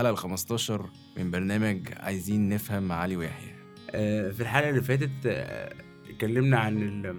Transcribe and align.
الحلقة 0.00 0.12
ال 0.12 0.18
15 0.18 0.90
من 1.18 1.30
برنامج 1.30 1.80
عايزين 1.96 2.48
نفهم 2.48 2.82
مع 2.82 2.94
علي 2.94 3.16
ويحيى. 3.16 3.54
آه، 3.90 4.30
في 4.30 4.40
الحلقة 4.40 4.70
اللي 4.70 4.82
فاتت 4.82 5.10
آه، 5.26 5.74
اتكلمنا 6.10 6.58
عن 6.58 6.82
ال- 6.82 7.16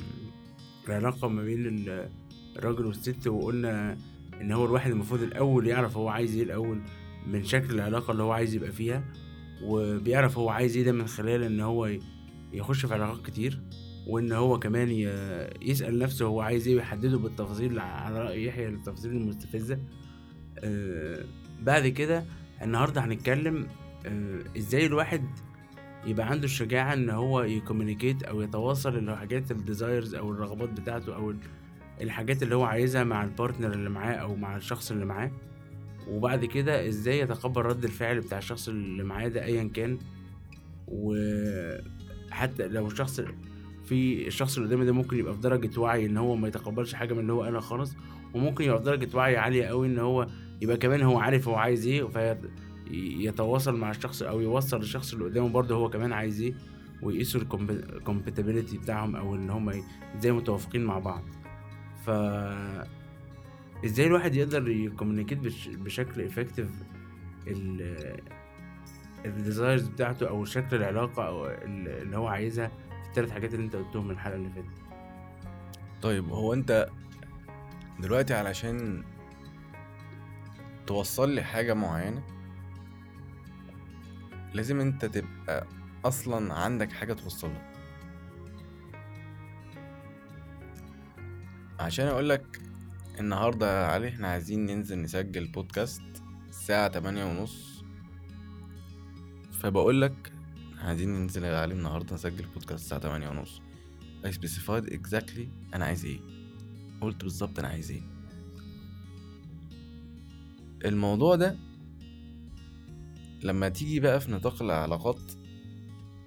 العلاقة 0.88 1.28
ما 1.28 1.44
بين 1.44 1.66
ال- 1.68 2.10
الراجل 2.58 2.86
والست 2.86 3.28
وقلنا 3.28 3.98
إن 4.42 4.52
هو 4.52 4.66
الواحد 4.66 4.92
المفروض 4.92 5.22
الأول 5.22 5.68
يعرف 5.68 5.98
هو 5.98 6.10
عايز 6.10 6.36
إيه 6.36 6.44
الأول 6.44 6.82
من 7.28 7.44
شكل 7.44 7.74
العلاقة 7.76 8.12
اللي 8.12 8.24
هو 8.24 8.32
عايز 8.32 8.56
يبقى 8.56 8.72
فيها 8.72 9.04
وبيعرف 9.64 10.38
هو 10.38 10.50
عايز 10.50 10.78
إيه 10.78 10.84
ده 10.84 10.92
من 10.92 11.08
خلال 11.08 11.44
إن 11.44 11.60
هو 11.60 11.92
يخش 12.54 12.86
في 12.86 12.94
علاقات 12.94 13.26
كتير 13.26 13.62
وإن 14.08 14.32
هو 14.32 14.60
كمان 14.60 14.90
ي- 14.92 15.70
يسأل 15.70 16.00
نفسه 16.00 16.26
هو 16.26 16.42
عايز 16.42 16.68
إيه 16.68 16.76
ويحدده 16.76 17.18
بالتفاصيل 17.18 17.80
على 17.80 18.20
رأي 18.24 18.46
يحيى 18.46 18.68
التفاصيل 18.68 19.12
المستفزة. 19.12 19.80
آه، 20.60 21.24
بعد 21.62 21.88
كده 21.88 22.26
النهاردة 22.64 23.06
هنتكلم 23.06 23.68
آه، 24.06 24.40
إزاي 24.58 24.86
الواحد 24.86 25.24
يبقى 26.06 26.28
عنده 26.30 26.46
الشجاعة 26.46 26.94
إن 26.94 27.10
هو 27.10 27.42
ي 27.44 27.51
communicate 27.51 28.24
أو 28.24 28.42
يتواصل 28.42 28.98
الحاجات 28.98 29.52
ال 29.52 29.60
desires 29.60 30.16
أو 30.16 30.32
الرغبات 30.32 30.70
بتاعته 30.70 31.30
ال- 31.30 31.38
الحاجات 32.02 32.44
اللي 32.44 32.56
هو 32.56 32.64
عايزها 32.64 33.04
مع 33.04 33.24
ال 33.24 33.30
partner 33.30 33.74
اللي 33.74 33.90
معاه 33.90 34.14
أو 34.16 34.36
مع 34.36 34.56
الشخص 34.58 34.92
اللي 34.92 35.06
معاه. 35.06 35.32
وبعد 36.08 36.46
كده 36.46 36.88
إزاي 36.88 37.20
يتقبل 37.20 37.62
رد 37.62 37.84
الفعل 37.84 38.20
بتاع 38.20 38.38
الشخص 38.38 38.68
اللي 38.70 39.04
معاه 39.04 39.28
ده 39.28 39.44
أيا 39.46 39.64
كان. 39.74 39.98
وحتى 40.88 42.68
لو 42.68 42.88
الشخص 42.88 43.22
في 43.86 44.28
الشخص 44.28 44.58
اللي 44.58 44.68
قدامي 44.70 44.86
ده 44.86 44.92
ممكن 44.92 45.18
يبقى 45.20 45.34
في 45.34 45.40
درجة 45.40 45.80
وعي 45.80 46.06
إن 46.06 46.18
هو 46.18 46.36
ما 46.36 46.48
يتقبلش 46.48 46.94
حاجة 46.94 47.14
من 47.14 47.20
اللي 47.20 47.34
هو 47.34 47.44
قالها 47.44 47.60
خالص. 47.60 47.96
وممكن 48.34 48.64
يبقى 48.64 48.78
في 48.78 48.84
درجة 48.84 49.18
وعي 49.18 49.38
عالية 49.38 49.66
أوي 49.66 49.88
إن 49.88 50.00
هو 50.00 50.28
يبقى 50.62 50.78
كمان 50.78 51.02
هو 51.02 51.20
عارف 51.20 51.48
هو 51.48 51.56
عايز 51.56 51.88
إيه 51.88 52.04
في 52.08 52.38
يتواصل 52.92 53.76
مع 53.76 53.92
الشخص 53.92 54.22
أو 54.24 54.40
يوصل 54.42 54.78
للشخص 54.80 55.14
اللي 55.14 55.26
قدامه 55.26 55.50
برضه 55.50 55.76
هو 55.76 55.90
كمان 55.90 56.14
عايز 56.14 56.42
إيه 56.42 56.54
ويقيسوا 57.02 57.42
ال 57.42 57.52
compatibility 57.52 58.78
بتاعهم 58.78 59.16
أو 59.16 59.36
إن 59.36 59.50
هم 59.50 59.70
ي- 59.70 59.84
إزاي 60.18 60.32
متوافقين 60.32 60.86
مع 60.86 61.00
بعض. 61.00 61.24
ف 62.06 62.10
إزاي 63.86 64.08
الواحد 64.08 64.36
يقدر 64.36 64.68
ي 64.70 64.76
communicate 64.76 65.38
بش... 65.38 65.68
بشكل 65.68 66.22
effective 66.22 66.68
ال 69.26 69.34
desires 69.34 69.88
بتاعته 69.88 70.30
أو 70.30 70.46
شكل 70.46 70.76
العلاقة 70.76 71.28
أو 71.28 71.46
ال- 71.48 71.88
اللي 72.02 72.18
هو 72.18 72.28
عايزها 72.28 72.68
في 72.68 73.10
الثلاث 73.10 73.32
حاجات 73.32 73.54
اللي 73.54 73.66
أنت 73.66 73.76
قلتهم 73.76 74.06
من 74.06 74.12
الحلقة 74.12 74.36
اللي 74.36 74.50
فاتت. 74.50 74.68
طيب 76.02 76.30
هو 76.30 76.54
أنت 76.54 76.90
دلوقتي 78.00 78.34
علشان 78.34 79.04
توصل 80.88 81.30
لي 81.30 81.44
حاجة 81.44 81.74
معينة؟ 81.74 82.24
لازم 84.54 84.80
انت 84.80 85.06
تبقى 85.06 85.68
أصلا 86.06 86.54
عندك 86.54 86.92
حاجة 86.92 87.14
توصلها. 87.14 87.72
عشان 91.80 92.08
اقولك 92.08 92.60
النهاردة 93.20 93.82
يا 93.82 93.88
علي 93.88 94.08
إحنا 94.08 94.28
عايزين 94.28 94.66
ننزل 94.66 95.02
نسجل 95.02 95.48
بودكاست 95.48 96.02
الساعة 96.50 96.88
تمانية 96.88 97.26
ونص. 97.26 97.84
فبقولك 99.60 100.32
عايزين 100.80 101.10
ننزل 101.10 101.44
يا 101.44 101.60
علي 101.60 101.74
النهاردة 101.74 102.14
نسجل 102.16 102.46
بودكاست 102.46 102.84
الساعة 102.84 103.02
تمانية 103.02 103.30
ونص. 103.30 103.62
I 104.26 104.30
specified 104.30 104.86
exactly 104.94 105.74
أنا 105.74 105.86
عايز 105.86 106.06
إيه. 106.06 106.20
قلت 107.02 107.24
بالظبط 107.24 107.60
أنا 107.60 107.68
عايز 107.68 107.92
إيه. 107.92 108.11
الموضوع 110.86 111.36
ده 111.36 111.58
لما 113.44 113.70
تيجي 113.70 114.00
بقى 114.00 114.22
في 114.22 114.32
نطاق 114.32 114.62
العلاقات 114.62 115.22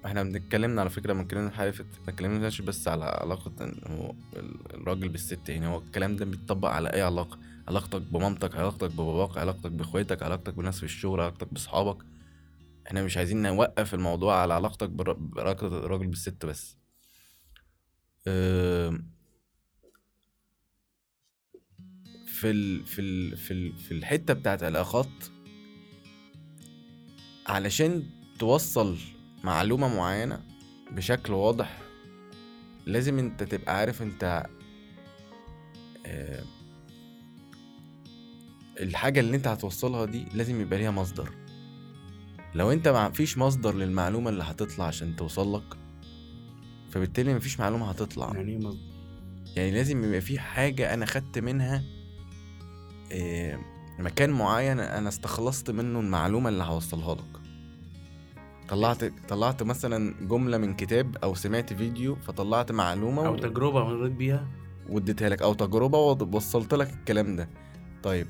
إحنا 0.05 0.23
بنتكلمنا 0.23 0.81
على 0.81 0.89
اتكلمنا 1.23 1.47
الحلقة 1.49 1.63
اللي 1.69 1.73
فاتت 1.73 1.99
ما 2.07 2.13
اتكلمناش 2.13 2.61
بس 2.61 2.87
على 2.87 3.05
علاقة 3.05 3.51
إن 3.61 3.79
هو 3.87 4.15
ال- 4.35 4.73
الراجل 4.73 5.09
بالست 5.09 5.49
يعني 5.49 5.67
هو 5.67 5.77
الكلام 5.77 6.15
ده 6.15 6.25
بيتطبق 6.25 6.69
على 6.69 6.89
أي 6.93 7.01
علاقة؟ 7.01 7.39
علاقتك 7.67 8.01
بمامتك 8.01 8.55
علاقتك 8.55 8.91
بباباك 8.91 9.37
علاقتك 9.37 9.71
بإخواتك 9.71 10.23
علاقتك 10.23 10.53
بناس 10.53 10.77
في 10.77 10.83
الشغل 10.83 11.21
علاقتك 11.21 11.53
بأصحابك؟ 11.53 12.03
إحنا 12.87 13.03
مش 13.03 13.17
عايزين 13.17 13.41
نوقف 13.41 13.93
الموضوع 13.93 14.35
على 14.35 14.53
علاقتك 14.53 14.89
بعلاقة 14.89 15.67
الراجل 15.67 16.07
بالست 16.07 16.45
بس. 16.45 16.77
أم، 18.27 19.09
في 22.35 22.49
ال 22.51 22.85
في 22.85 23.01
ال 23.01 23.37
في 23.37 23.51
ال 23.53 23.73
في 23.75 23.91
الحتة 23.93 24.33
بتاعت 24.33 24.61
العلاقات 24.63 25.07
علشان 27.47 28.03
توصل 28.39 28.97
معلومة 29.43 29.95
معينة 29.95 30.41
بشكل 30.91 31.33
واضح 31.33 31.77
لازم 32.85 33.19
انت 33.19 33.43
تبقى 33.43 33.77
عارف 33.77 34.01
انت 34.01 34.45
آه، 36.05 36.43
الحاجة 38.79 39.19
اللي 39.19 39.37
انت 39.37 39.47
هتوصلها 39.47 40.05
دي 40.05 40.25
لازم 40.33 40.61
يبقى 40.61 40.79
ليها 40.79 40.91
مصدر. 40.91 41.29
لو 42.55 42.71
انت 42.71 42.87
ما 42.87 43.11
فيش 43.11 43.37
مصدر 43.37 43.75
للمعلومة 43.75 44.29
اللي 44.29 44.43
هتطلع 44.43 44.85
عشان 44.85 45.15
توصل 45.15 45.55
لك 45.55 45.77
فبالتالي 46.91 47.33
مفيش 47.33 47.59
معلومة 47.59 47.89
هتطلع. 47.89 48.33
يعني 48.35 48.51
إيه 48.51 48.57
مصدر؟ 48.57 48.79
يعني 49.55 49.71
لازم 49.71 50.03
يبقى 50.03 50.21
في 50.21 50.39
حاجة 50.39 50.93
أنا 50.93 51.05
خدت 51.05 51.39
منها 51.39 51.83
مكان 53.99 54.29
معين 54.29 54.79
أنا 54.79 55.09
استخلصت 55.09 55.71
منه 55.71 55.99
المعلومة 55.99 56.49
اللي 56.49 56.63
هوصلها 56.63 57.15
لك 57.15 57.39
طلعت 58.69 59.03
طلعت 59.29 59.63
مثلا 59.63 60.13
جملة 60.27 60.57
من 60.57 60.73
كتاب 60.73 61.17
أو 61.23 61.35
سمعت 61.35 61.73
فيديو 61.73 62.15
فطلعت 62.15 62.71
معلومة 62.71 63.27
أو 63.27 63.33
و- 63.33 63.37
تجربة 63.37 63.83
مريت 63.83 64.11
بيها 64.11 64.47
واديتها 64.89 65.29
لك 65.29 65.41
أو 65.41 65.53
تجربة 65.53 65.97
ووصلت 65.97 66.73
لك 66.73 66.93
الكلام 66.93 67.35
ده 67.35 67.49
طيب 68.03 68.27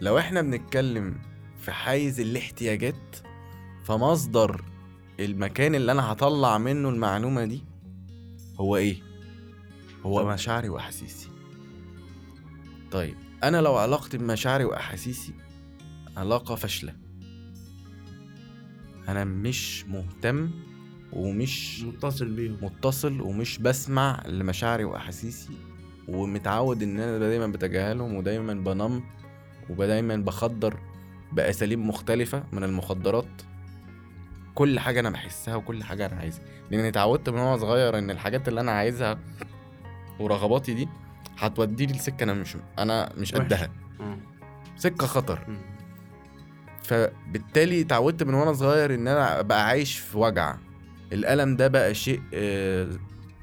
لو 0.00 0.18
إحنا 0.18 0.42
بنتكلم 0.42 1.14
في 1.60 1.72
حيز 1.72 2.20
الاحتياجات 2.20 3.16
فمصدر 3.84 4.64
المكان 5.20 5.74
اللي 5.74 5.92
أنا 5.92 6.12
هطلع 6.12 6.58
منه 6.58 6.88
المعلومة 6.88 7.44
دي 7.44 7.62
هو 8.60 8.76
إيه؟ 8.76 8.96
هو. 10.06 10.26
مشاعري 10.32 10.68
وأحاسيسي 10.68 11.28
طيب 12.90 13.14
أنا 13.48 13.60
لو 13.60 13.76
علاقتي 13.76 14.18
بمشاعري 14.18 14.64
وأحاسيسي 14.64 15.34
علاقة 16.16 16.54
فاشلة. 16.54 16.94
أنا 19.08 19.24
مش 19.24 19.84
مهتم 19.86 20.50
ومش 21.12 21.82
متصل 21.82 22.28
بيهم. 22.28 22.58
متصل 22.62 23.20
ومش 23.20 23.58
بسمع 23.58 24.22
لمشاعري 24.26 24.84
وأحاسيسي 24.84 25.52
ومتعود 26.08 26.82
إن 26.82 27.00
أنا 27.00 27.18
دايما 27.18 27.46
بتجاهلهم 27.46 28.14
ودايما 28.14 28.54
بنم 28.54 29.02
ودايما 29.70 30.16
بخدر 30.16 30.78
بأساليب 31.32 31.78
مختلفة 31.78 32.44
من 32.52 32.64
المخدرات. 32.64 33.42
كل 34.54 34.78
حاجة 34.78 35.00
أنا 35.00 35.10
بحسها 35.10 35.56
وكل 35.56 35.82
حاجة 35.84 36.06
أنا 36.06 36.16
عايزها. 36.16 36.44
لأن 36.70 36.84
اتعودت 36.84 37.28
من 37.30 37.38
وأنا 37.38 37.56
صغير 37.56 37.98
إن 37.98 38.10
الحاجات 38.10 38.48
اللي 38.48 38.60
أنا 38.60 38.72
عايزها 38.72 39.18
ورغباتي 40.20 40.74
دي 40.74 40.88
هتوديني 41.46 41.92
لسكة 41.92 42.24
أنا 42.24 42.34
مش 42.34 42.56
أنا 42.78 43.12
مش. 43.16 43.34
قدها. 43.34 43.70
سكة 44.76 45.06
خطر. 45.06 45.38
فبالتالي 46.82 47.80
اتعودت 47.80 48.22
من 48.22 48.34
وأنا 48.34 48.52
صغير 48.52 48.94
إن 48.94 49.08
أنا 49.08 49.40
أبقى 49.40 49.66
عايش 49.66 49.98
في 49.98 50.18
وجع. 50.18 50.56
الألم 51.12 51.56
ده 51.56 51.68
بقى 51.68 51.94
شيء 51.94 52.20
آه، 52.34 52.88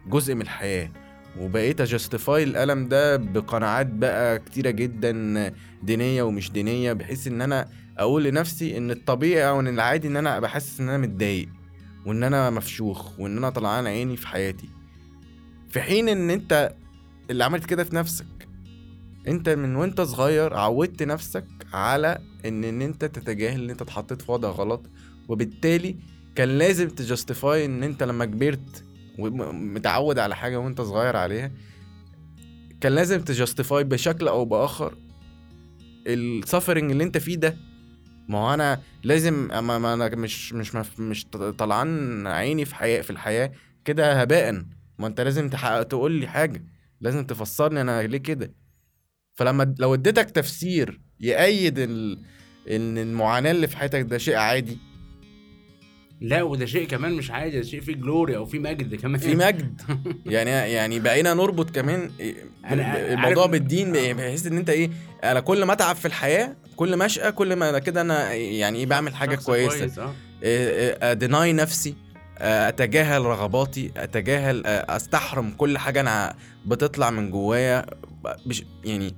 جزء 0.07 0.35
من 0.35 0.41
الحياة. 0.41 0.89
وبقيت 1.39 1.81
أجستيفاي 1.81 2.43
الألم 2.43 2.87
ده 2.87 3.17
بقناعات 3.17 3.87
بقى 3.87 4.39
كتيرة 4.39 4.69
جدا 4.69 5.53
دينية 5.83 6.23
ومش 6.23 6.51
دينية 6.51 6.93
بحيث 6.93 7.27
إن 7.27 7.41
أنا 7.41 7.67
أقول 7.97 8.23
لنفسي 8.23 8.77
إن 8.77 8.91
الطبيعي 8.91 9.49
أو 9.49 9.59
إن 9.59 9.67
العادي 9.67 10.07
إن 10.07 10.17
أنا 10.17 10.37
أبقى 10.37 10.49
حاسس 10.49 10.79
إن 10.79 10.89
أنا 10.89 10.97
متضايق 10.97 11.49
وإن 12.05 12.23
أنا 12.23 12.49
مفشوخ 12.49 13.19
وإن 13.19 13.37
أنا 13.37 13.49
طلعان 13.49 13.87
عيني 13.87 14.17
في 14.17 14.27
حياتي. 14.27 14.69
في 15.69 15.81
حين 15.81 16.09
إن 16.09 16.29
أنت 16.29 16.73
اللي 17.31 17.43
عملت 17.43 17.65
كده 17.65 17.83
في 17.83 17.95
نفسك. 17.95 18.25
انت 19.27 19.49
من 19.49 19.75
وانت 19.75 20.01
صغير 20.01 20.53
عودت 20.53 21.03
نفسك 21.03 21.45
على 21.73 22.17
ان 22.45 22.63
إن 22.63 22.81
انت 22.81 23.05
تتجاهل 23.05 23.63
إن 23.63 23.69
انت 23.69 23.81
اتحطيت 23.81 24.21
في 24.21 24.31
وضع 24.31 24.49
غلط 24.49 24.89
وبالتالي 25.27 25.95
كان 26.35 26.57
لازم 26.57 26.89
تجستيفاي 26.89 27.65
إن 27.65 27.83
انت 27.83 28.03
لما 28.03 28.25
كبرت 28.25 28.83
ومتعود 29.19 30.19
على 30.19 30.35
حاجة 30.35 30.59
وانت 30.59 30.81
صغير 30.81 31.15
عليها 31.15 31.51
كان 32.81 32.95
لازم 32.95 33.21
تجستيفاي 33.21 33.83
بشكل 33.83 34.27
أو 34.27 34.45
بآخر 34.45 34.97
السفرنج 36.07 36.91
اللي 36.91 37.03
انت 37.03 37.17
فيه 37.17 37.35
ده. 37.35 37.57
ما 38.27 38.37
هو 38.37 38.53
أنا 38.53 38.81
لازم 39.03 39.47
ما 39.47 39.93
أنا 39.93 40.15
مش 40.15 40.53
مش 40.53 40.75
مش, 40.99 41.25
طلعان 41.57 42.27
عيني 42.27 42.65
في 42.65 42.75
حياة 42.75 43.01
في 43.01 43.09
الحياة 43.09 43.51
كده 43.85 44.21
هباء. 44.21 44.65
ما 44.99 45.07
انت 45.07 45.21
لازم 45.21 45.49
تقول 45.89 46.11
لي 46.11 46.27
حاجة. 46.27 46.63
لازم 47.01 47.25
تفسرني 47.25 47.81
أنا 47.81 48.03
ليه 48.03 48.17
كده. 48.17 48.53
فلما 49.33 49.75
لو 49.79 49.93
اديتك 49.93 50.31
تفسير 50.31 51.01
يأيد 51.19 51.79
ال... 51.79 52.19
إن 52.71 52.97
المعاناة 52.97 53.51
اللي 53.51 53.67
في 53.67 53.77
حياتك 53.77 54.01
ده 54.01 54.17
شيء 54.17 54.35
عادي. 54.35 54.77
لا 56.21 56.43
وده 56.43 56.65
شيء 56.65 56.87
كمان 56.87 57.13
مش 57.13 57.31
عادي 57.31 57.57
ده 57.59 57.63
شيء 57.63 57.81
فيه 57.81 57.93
جلوري 57.93 58.37
أو 58.37 58.45
فيه 58.45 58.59
مجد 58.59 58.95
كمان. 58.95 59.17
في 59.19 59.35
مجد. 59.35 59.81
يعني 60.25 60.49
يعني 60.49 60.99
بقينا 60.99 61.33
نربط 61.33 61.69
كمان 61.69 62.11
إيه 62.19 62.35
الموضوع 63.13 63.45
بالدين 63.45 63.95
آه. 63.95 64.13
بحيث 64.13 64.47
إن 64.47 64.57
أنت 64.57 64.69
إيه 64.69 64.89
أنا 65.23 65.39
كل 65.39 65.63
ما 65.63 65.73
أتعب 65.73 65.95
في 65.95 66.05
الحياة 66.05 66.55
كل 66.75 66.95
ما 66.95 67.05
أشقى 67.05 67.31
كل 67.31 67.55
ما 67.55 67.79
كده 67.79 68.01
أنا 68.01 68.33
يعني 68.33 68.79
إيه 68.79 68.85
بعمل 68.85 69.15
حاجة 69.15 69.35
كويسة. 69.35 69.77
كويس، 69.79 69.99
آه. 69.99 70.13
اديناي 71.11 71.53
نفسي. 71.53 71.89
آه، 71.89 72.10
أتجاهل 72.41 73.25
رغباتي 73.25 73.91
أتجاهل 73.97 74.65
آه، 74.65 74.95
أستحرم 74.95 75.51
كل 75.51 75.77
حاجة 75.77 76.01
أنا 76.01 76.35
بتطلع 76.65 77.09
من 77.09 77.31
جوايا. 77.31 77.85
يعني 78.83 79.15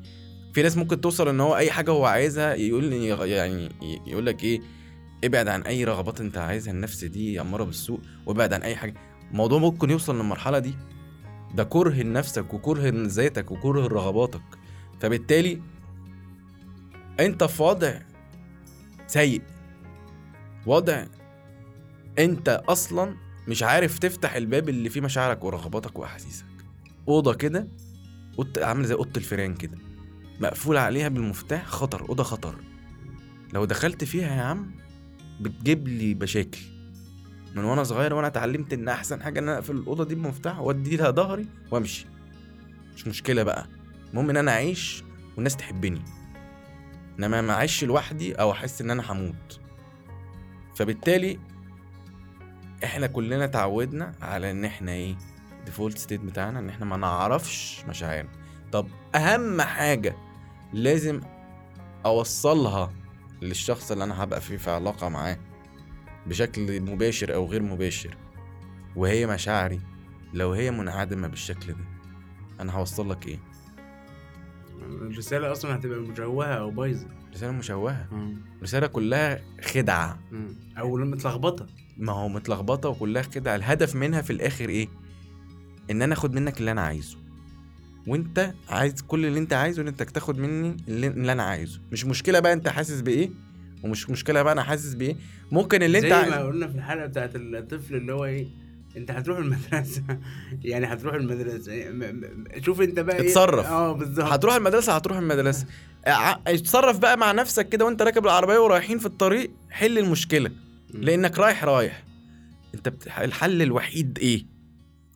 في 0.54 0.62
ناس 0.64 0.78
ممكن 0.78 1.02
توصل 1.02 1.28
إن 1.28 1.40
هو 1.40 1.56
أي 1.56 1.72
حاجة 1.72 1.92
هو 1.92 2.06
عايزها 2.06 2.54
يقول 2.56 2.94
يعني 2.94 3.70
يقول 4.08 4.26
لك 4.26 4.44
إيه 4.44 4.62
ابعد 5.24 5.48
عن 5.48 5.62
أي 5.62 5.84
رغبات 5.84 6.22
أنت 6.22 6.38
عايزها 6.38 6.74
النفس 6.74 7.04
دي 7.04 7.42
اماره 7.42 7.64
بالسوء 7.64 8.00
وابعد 8.26 8.54
عن 8.54 8.62
أي 8.62 8.76
حاجة. 8.76 8.94
الموضوع 9.32 9.60
ممكن 9.60 9.90
يوصل 9.90 10.16
للمرحلة 10.16 10.60
دي. 10.60 10.76
ده 11.56 11.64
كره 11.64 11.94
لنفسك 11.94 12.54
وكره 12.54 12.90
لذاتك 12.90 13.52
وكره 13.52 13.82
لرغباتك. 13.82 14.42
فبالتالي 15.00 15.62
أنت 17.20 17.44
في 17.44 17.64
وضع 17.64 17.94
سيء 19.08 19.42
وضع 20.66 21.06
انت 22.20 22.64
أصلا 22.68 23.16
مش 23.48 23.64
عارف 23.64 24.00
تفتح 24.00 24.36
الباب 24.36 24.70
اللي 24.70 24.90
فيه 24.90 25.02
مشاعرك 25.02 25.44
ورغباتك 25.44 26.00
وأحاسيسك. 26.00 26.46
أوضة 27.08 27.34
كده 27.34 27.68
أوضة 28.40 28.66
عاملة 28.66 28.86
زي 28.86 28.94
أوضة 28.96 29.12
الفيران 29.18 29.56
كده. 29.56 29.78
مقفول 30.40 30.78
عليها 30.78 31.08
بالمفتاح 31.08 31.68
خطر 31.68 32.10
أوضة 32.10 32.24
خطر. 32.24 32.56
لو 33.54 33.66
دخلت 33.66 34.04
فيها 34.04 34.36
يا 34.36 34.42
عم 34.42 34.72
بتجيب 35.42 35.88
لي 35.88 36.14
مشاكل. 36.16 36.62
من 37.56 37.64
وأنا 37.64 37.84
صغير 37.84 38.14
وأنا 38.14 38.28
اتعلمت 38.28 38.74
إن 38.74 38.88
أحسن 38.90 39.24
حاجة 39.24 39.40
إن 39.40 39.44
أنا 39.50 39.58
أقفل 39.58 39.76
الأوضة 39.76 40.04
دي 40.04 40.16
بمفتاح 40.16 40.60
وأدي 40.60 40.98
لها 40.98 41.12
ظهري 41.12 41.48
وأمشي. 41.72 42.06
مش 42.96 43.08
مشكلة 43.08 43.44
بقى. 43.44 43.68
المهم 44.10 44.30
إن 44.30 44.38
أنا 44.38 44.52
أعيش 44.52 45.04
والناس 45.36 45.56
تحبني. 45.56 46.02
إنما 47.20 47.42
ما 47.42 47.54
أعيش 47.54 47.84
لوحدي 47.84 48.34
أو 48.34 48.52
أحس 48.52 48.82
إن 48.82 48.92
أنا 48.92 49.12
هموت. 49.12 49.60
فبالتالي 50.76 51.40
إحنا 52.84 53.08
كلنا 53.08 53.44
اتعودنا 53.46 54.12
على 54.22 54.52
ان 54.52 54.66
إحنا 54.66 54.92
إيه 54.92 55.16
default 55.66 55.98
state 55.98 56.22
بتاعنا 56.22 56.60
ان 56.60 56.70
إحنا 56.70 56.86
ما 56.86 56.98
نعرفش 56.98 57.84
مشاعرنا. 57.90 58.30
طب 58.72 58.88
اهم 59.16 59.62
حاجة 59.62 60.16
لازم 60.74 61.22
اوصلها 62.06 62.94
للشخص 63.42 63.92
اللي 63.92 64.04
أنا 64.04 64.24
هبقى 64.24 64.42
فيه 64.42 64.58
في 64.58 64.72
علاقة 64.72 65.10
معاه 65.10 65.38
بشكل 66.28 66.82
مباشر 66.82 67.34
أو 67.34 67.46
غير 67.46 67.62
مباشر 67.62 68.18
وهي 68.96 69.28
مشاعري 69.28 69.82
لو 70.34 70.52
هي 70.54 70.72
منعدمة 70.72 71.28
بالشكل 71.28 71.68
ده 71.74 71.86
أنا 72.60 72.74
هوصل 72.74 73.10
لك 73.10 73.28
إيه؟ 73.28 73.40
الرسالة 74.82 75.52
أصلا 75.52 75.76
هتبقى 75.76 76.00
مشوهة 76.00 76.48
أو 76.54 76.72
بايظة. 76.72 77.08
رسالة 77.34 77.52
مشوهة. 77.52 78.08
رسالة 78.64 78.88
كلها 78.88 79.42
خدعة. 79.62 80.20
مم. 80.32 80.56
أو 80.80 80.98
متلخبطه 80.98 81.68
ما 81.98 82.12
هو 82.14 82.30
متلخبطة 82.30 82.90
وكلها 82.90 83.22
كده 83.22 83.56
الهدف 83.56 83.96
منها 83.96 84.22
في 84.22 84.34
الآخر 84.34 84.70
إيه؟ 84.70 84.88
إن 85.92 86.02
أنا 86.02 86.14
آخد 86.14 86.34
منك 86.34 86.60
اللي 86.60 86.72
أنا 86.72 86.82
عايزه. 86.82 87.18
وأنت 88.08 88.54
عايز 88.70 89.02
كل 89.02 89.26
اللي 89.26 89.40
أنت 89.40 89.54
عايزه 89.54 89.82
إن 89.82 89.88
أنت 89.88 90.04
تاخد 90.04 90.38
مني 90.38 90.78
اللي, 90.88 91.08
اللي 91.08 91.32
أنا 91.32 91.44
عايزه. 91.44 91.80
مش 91.92 92.06
مشكلة 92.06 92.40
بقى 92.40 92.54
أنت 92.54 92.68
حاسس 92.70 93.02
بإيه 93.02 93.30
ومش 93.84 94.10
مشكلة 94.10 94.42
بقى 94.42 94.54
أنا 94.54 94.64
حاسس 94.64 94.94
بإيه. 94.94 95.16
ممكن 95.52 95.84
اللي 95.84 96.02
زي 96.02 96.08
انت 96.08 96.28
ما 96.28 96.36
عايز... 96.36 96.46
قلنا 96.46 96.68
في 96.68 96.76
الحلقة 96.76 97.06
بتاعت 97.06 97.32
الطفل 97.36 97.96
اللي 97.96 98.14
هو 98.14 98.26
إيه 98.26 98.48
أنت 98.98 99.12
هتروح 99.12 99.38
المدرسة. 99.38 100.04
يعني 100.64 100.86
هتروح 100.86 101.16
المدرسة. 101.16 101.72
شوف 102.62 102.82
أنت 102.82 103.00
بقى 103.00 103.20
إيه. 103.20 103.30
اتصرف. 103.30 103.66
آه 103.66 103.94
بالظبط. 103.94 104.26
هتروح 104.26 104.56
المدرسة 104.56 104.96
هتروح 104.96 105.18
المدرسة. 105.18 105.66
اتصرف 106.48 106.98
بقى 106.98 107.18
مع 107.18 107.32
نفسك 107.32 107.70
كده 107.70 107.86
وأنت 107.86 108.02
راكب 108.02 108.26
العربية 108.26 108.58
ورايحين 108.60 108.98
في 108.98 109.06
الطريق 109.06 109.52
حل 109.70 109.98
المشكلة. 109.98 110.52
لانك 110.94 111.40
رايح 111.40 111.64
رايح. 111.64 112.04
انت. 112.76 112.94
الحل 113.08 113.62
الوحيد 113.62 114.20
إيه؟ 114.20 114.46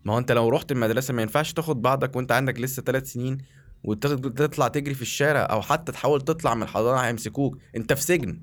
ما 0.06 0.14
هو 0.14 0.18
انت 0.18 0.32
لو 0.32 0.50
رحت 0.50 0.72
المدرسة 0.72 1.14
ما 1.14 1.22
ينفعش 1.22 1.54
تاخد 1.54 1.82
بعضك 1.82 2.16
وانت 2.16 2.32
عندك 2.32 2.60
لسه 2.60 2.84
ثلاث 2.84 3.12
سنين 3.12 3.38
وتطلع 3.84 4.68
تجري 4.68 4.94
في 4.94 5.02
الشارع 5.02 5.48
أو 5.52 5.62
حتى 5.62 5.92
تحاول 5.92 6.22
تطلع 6.22 6.56
من 6.56 6.64
الحضانة 6.64 7.00
هيمسكوك. 7.00 7.58
انت 7.76 7.94
في 7.94 8.02
سجن. 8.02 8.40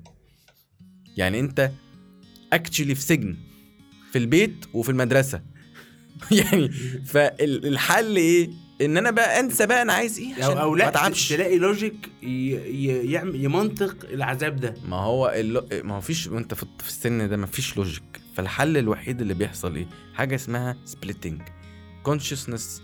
يعني 1.17 1.39
انت 1.39 1.71
actually 2.53 2.95
في 2.95 3.01
سجن. 3.01 3.37
في 4.11 4.17
البيت 4.17 4.65
وفي 4.73 4.89
المدرسة. 4.89 5.41
يعني 6.31 6.69
فالحل 7.05 8.15
إيه؟ 8.15 8.64
إن 8.81 8.97
أنا 8.97 9.11
بقى 9.11 9.39
أنسى 9.39 9.65
بقى 9.65 9.81
أنا 9.81 9.93
عايز 9.93 10.19
إيه 10.19 10.33
عشان 10.33 10.57
أو 10.57 10.75
لا 10.75 10.87
أتعبش. 10.87 11.29
تلاقي 11.29 11.57
logic. 11.57 12.09
يعمل 12.21 13.43
يمنطق 13.43 13.95
العذاب 14.09 14.55
ده. 14.55 14.73
ما 14.87 14.95
هو 14.95 15.33
اللو... 15.35 15.67
ما 15.83 15.95
هو 15.95 16.01
فيش 16.01 16.27
وأنت 16.27 16.53
في 16.53 16.65
السن 16.87 17.29
ده 17.29 17.37
ما 17.37 17.45
فيش 17.45 17.77
logic 17.77 18.03
فالحل 18.35 18.77
الوحيد 18.77 19.21
اللي 19.21 19.33
بيحصل 19.33 19.75
إيه؟ 19.75 19.87
حاجة 20.13 20.35
اسمها 20.35 20.77
splitting 20.85 21.41
consciousness 22.03 22.81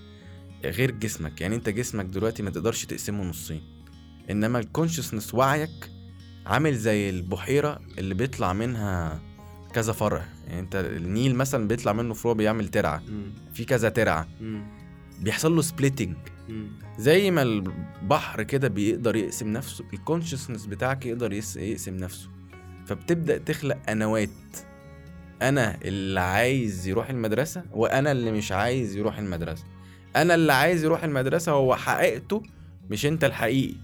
غير 0.65 0.91
جسمك. 0.91 1.41
يعني 1.41 1.55
أنت 1.55 1.69
جسمك 1.69 2.05
دلوقتي 2.05 2.43
ما 2.43 2.49
تقدرش 2.49 2.85
تقسمه 2.85 3.23
نصين. 3.23 3.61
إنما 4.29 4.59
ال 4.59 4.64
consciousness 4.64 5.33
وعيك 5.33 5.91
عامل 6.45 6.75
زي 6.75 7.09
البحيرة 7.09 7.79
اللي 7.97 8.13
بيطلع 8.13 8.53
منها 8.53 9.21
كذا 9.73 9.93
فرع. 9.93 10.25
يعني 10.47 10.59
أنت 10.59 10.75
النيل 10.75 11.35
مثلا 11.35 11.67
بيطلع 11.67 11.93
منه 11.93 12.13
فروع 12.13 12.33
بيعمل 12.33 12.67
ترعة. 12.67 13.03
في 13.53 13.65
كذا 13.65 13.89
ترعة. 13.89 14.27
بيحصل 15.21 15.55
له 15.55 15.61
splitting. 15.61 16.15
زي 16.97 17.31
ما 17.31 17.41
البحر 17.41 18.43
كده 18.43 18.67
بيقدر 18.67 19.15
يقسم 19.15 19.47
نفسه 19.47 19.85
ال 19.93 19.98
consciousness 19.98 20.65
بتاعك 20.65 21.05
يقدر 21.05 21.33
يقسم 21.33 21.97
نفسه. 21.97 22.29
فبتبدأ 22.85 23.37
تخلق 23.37 23.77
أنوات. 23.89 24.29
أنا 25.41 25.77
اللي 25.85 26.19
عايز 26.19 26.87
يروح 26.87 27.09
المدرسة 27.09 27.63
وأنا 27.71 28.11
اللي 28.11 28.31
مش 28.31 28.51
عايز 28.51 28.95
يروح 28.95 29.17
المدرسة. 29.17 29.63
أنا 30.15 30.35
اللي 30.35 30.53
عايز 30.53 30.83
يروح 30.83 31.03
المدرسة 31.03 31.51
هو 31.51 31.75
حقيقته 31.75 32.43
مش 32.89 33.05
أنت 33.05 33.23
الحقيقي. 33.23 33.75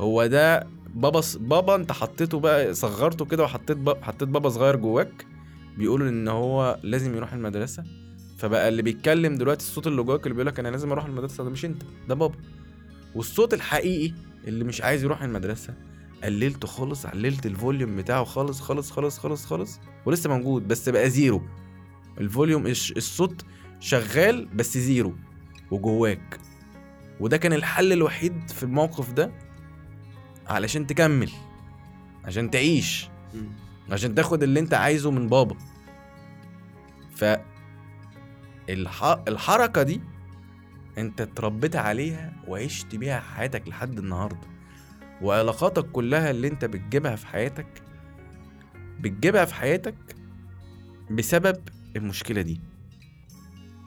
هو 0.00 0.26
ده 0.26 0.66
بابا 0.94 1.20
بابا 1.36 1.74
أنت 1.74 1.92
حطيته 1.92 2.40
بقى 2.40 2.74
صغرته 2.74 3.24
كده 3.24 3.44
وحطيت 3.44 3.76
بابا 3.76 4.04
حطيت 4.04 4.28
بابا 4.28 4.48
صغير 4.48 4.76
جواك 4.76 5.26
بيقول 5.78 6.08
إن 6.08 6.28
هو 6.28 6.78
لازم 6.82 7.16
يروح 7.16 7.32
المدرسة. 7.32 7.84
فبقى 8.36 8.68
اللي 8.68 8.82
بيتكلم 8.82 9.34
دلوقتي 9.34 9.64
الصوت 9.64 9.86
اللي 9.86 10.02
جواك 10.02 10.26
اللي 10.26 10.34
بيقولك 10.34 10.58
أنا 10.58 10.68
لازم 10.68 10.92
أروح 10.92 11.04
المدرسة 11.04 11.44
ده 11.44 11.50
مش 11.50 11.64
أنت 11.64 11.82
ده 12.08 12.14
بابا. 12.14 12.34
والصوت 13.14 13.54
الحقيقي 13.54 14.14
اللي 14.46 14.64
مش 14.64 14.80
عايز 14.82 15.04
يروح 15.04 15.22
المدرسة 15.22 15.74
قللته 16.24 16.68
خالص 16.68 17.06
قللت 17.06 17.46
ال 17.46 17.53
volume 17.53 17.96
بتاعه 17.96 18.24
خالص 18.24 18.60
خالص 18.60 18.90
خالص 18.90 19.18
خالص 19.18 19.46
خالص 19.46 19.80
ولسه 20.06 20.30
موجود 20.30 20.68
بس 20.68 20.88
بقى 20.88 21.10
zero. 21.10 21.42
ال 22.20 22.27
volume 22.27 22.66
الصوت 22.66 23.44
شغال 23.80 24.46
بس 24.54 24.78
zero 24.78 25.14
وجواك. 25.70 26.40
وده 27.20 27.36
كان 27.36 27.52
الحل 27.52 27.92
الوحيد 27.92 28.50
في 28.50 28.62
الموقف 28.62 29.12
ده 29.12 29.30
علشان 30.46 30.86
تكمل 30.86 31.30
عشان 32.24 32.50
تعيش. 32.50 33.08
عشان 33.90 34.14
تاخد 34.14 34.42
اللي 34.42 34.60
أنت 34.60 34.74
عايزه 34.74 35.10
من 35.10 35.28
بابا. 35.28 35.56
ف 37.16 37.24
الح... 38.68 39.04
الحركة 39.28 39.82
دي 39.82 40.00
انت 40.98 41.20
اتربيت 41.20 41.76
عليها 41.76 42.32
وعشت 42.48 42.94
بيها 42.94 43.20
حياتك 43.20 43.68
لحد 43.68 43.98
النهاردة. 43.98 44.48
وعلاقاتك 45.22 45.90
كلها 45.90 46.30
اللي 46.30 46.48
انت 46.48 46.64
بتجيبها 46.64 47.16
في 47.16 47.26
حياتك 47.26 47.82
بتجيبها 49.00 49.44
في 49.44 49.54
حياتك 49.54 49.94
بسبب 51.10 51.62
المشكلة 51.96 52.42
دي. 52.42 52.60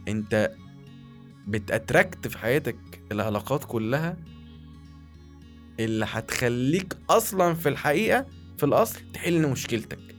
انت 0.07 0.51
بتأتراكت 1.47 2.27
في 2.27 2.37
حياتك 2.37 3.01
العلاقات 3.11 3.63
كلها 3.63 4.17
اللي 5.79 6.05
هتخليك 6.09 6.97
أصلا 7.09 7.53
في 7.53 7.69
الحقيقة 7.69 8.25
في 8.57 8.65
الأصل 8.65 9.11
تحل 9.13 9.47
مشكلتك. 9.47 10.15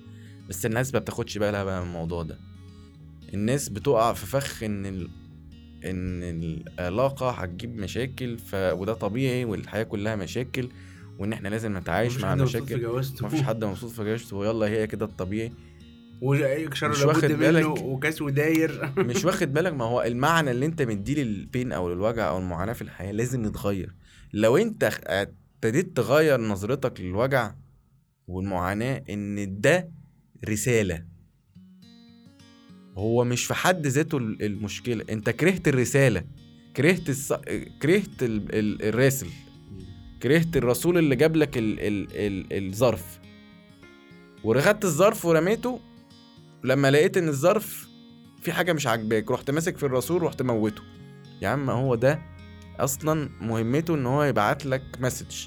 بس 0.48 0.66
الناس 0.66 0.94
ما 0.94 1.00
بتاخدش 1.00 1.38
بالها 1.38 1.64
بقى 1.64 1.80
من 1.80 1.86
الموضوع 1.86 2.22
ده. 2.22 2.49
الناس 3.34 3.68
بتقع 3.68 4.12
في 4.12 4.26
فخ 4.26 4.62
إن 4.62 4.86
ال... 4.86 5.10
إن 5.84 6.22
العلاقة 6.22 7.30
هتجيب 7.30 7.76
مشاكل 7.76 8.38
ف... 8.38 8.54
وده 8.54 8.94
طبيعي 8.94 9.44
والحياة 9.44 9.82
كلها 9.82 10.16
مشاكل 10.16 10.68
وإن 11.18 11.32
إحنا 11.32 11.48
لازم 11.48 11.76
نتعايش 11.76 12.20
مع 12.20 12.32
المشاكل 12.32 12.86
مفيش 13.26 13.42
حد 13.42 13.64
مبسوط 13.64 13.90
في 13.90 14.04
جوازته. 14.04 14.36
ويلا 14.36 14.66
هي 14.66 14.86
كده 14.86 15.06
الطبيعي. 15.06 15.52
مش 16.90 17.02
واخد 17.02 17.24
بالك. 17.38 17.64
وكاس 17.82 18.22
وداير. 18.22 18.92
مش 19.08 19.24
واخد 19.24 19.52
بالك؟ 19.52 19.72
ما 19.72 19.84
هو 19.84 20.02
المعنى 20.12 20.50
اللي 20.50 20.66
أنت 20.66 20.82
مديه 20.82 21.22
للبين 21.22 21.72
أو 21.72 21.88
للوجع 21.92 22.28
أو 22.28 22.38
المعاناة 22.38 22.72
في 22.72 22.82
الحياة 22.82 23.12
لازم 23.12 23.44
يتغير. 23.44 23.94
لو 24.32 24.56
أنت 24.56 24.90
ابتديت 25.04 25.96
تغير 25.96 26.40
نظرتك 26.40 27.00
للوجع 27.00 27.54
والمعاناة 28.26 29.04
إن 29.10 29.60
ده 29.60 29.90
رسالة. 30.48 31.04
هو 32.98 33.24
مش 33.24 33.44
في 33.44 33.54
حد 33.54 33.86
ذاته 33.86 34.18
ال- 34.18 34.42
المشكلة. 34.42 35.04
انت 35.10 35.30
كرهت 35.30 35.68
الرسالة 35.68 36.24
كرهت 36.76 37.08
الص... 37.08 37.32
كرهت 37.82 38.22
ال... 38.22 38.54
ال... 38.54 38.82
الراسل 38.82 39.26
كرهت 40.22 40.56
الرسول 40.56 40.98
اللي 40.98 41.16
جاب 41.16 41.36
لك 41.36 41.58
ال... 41.58 41.80
ال... 41.80 42.06
ال... 42.12 42.66
الظرف. 42.66 43.20
ورغدت 44.44 44.84
الظرف 44.84 45.24
ورميته 45.24 45.80
لما 46.64 46.90
لقيت 46.90 47.16
ان 47.16 47.28
الظرف 47.28 47.88
في 48.40 48.52
حاجة 48.52 48.72
مش 48.72 48.86
عاجباك 48.86 49.30
رحت 49.30 49.50
ماسك 49.50 49.76
في 49.76 49.86
الرسول 49.86 50.22
رحت 50.22 50.42
موته. 50.42 50.82
يا 51.42 51.48
عم 51.48 51.70
هو 51.70 51.94
ده 51.94 52.22
أصلا 52.78 53.28
مهمته 53.40 53.94
إن 53.94 54.06
هو 54.06 54.22
يبعت 54.24 54.66
لك 54.66 54.82
مسج 55.00 55.46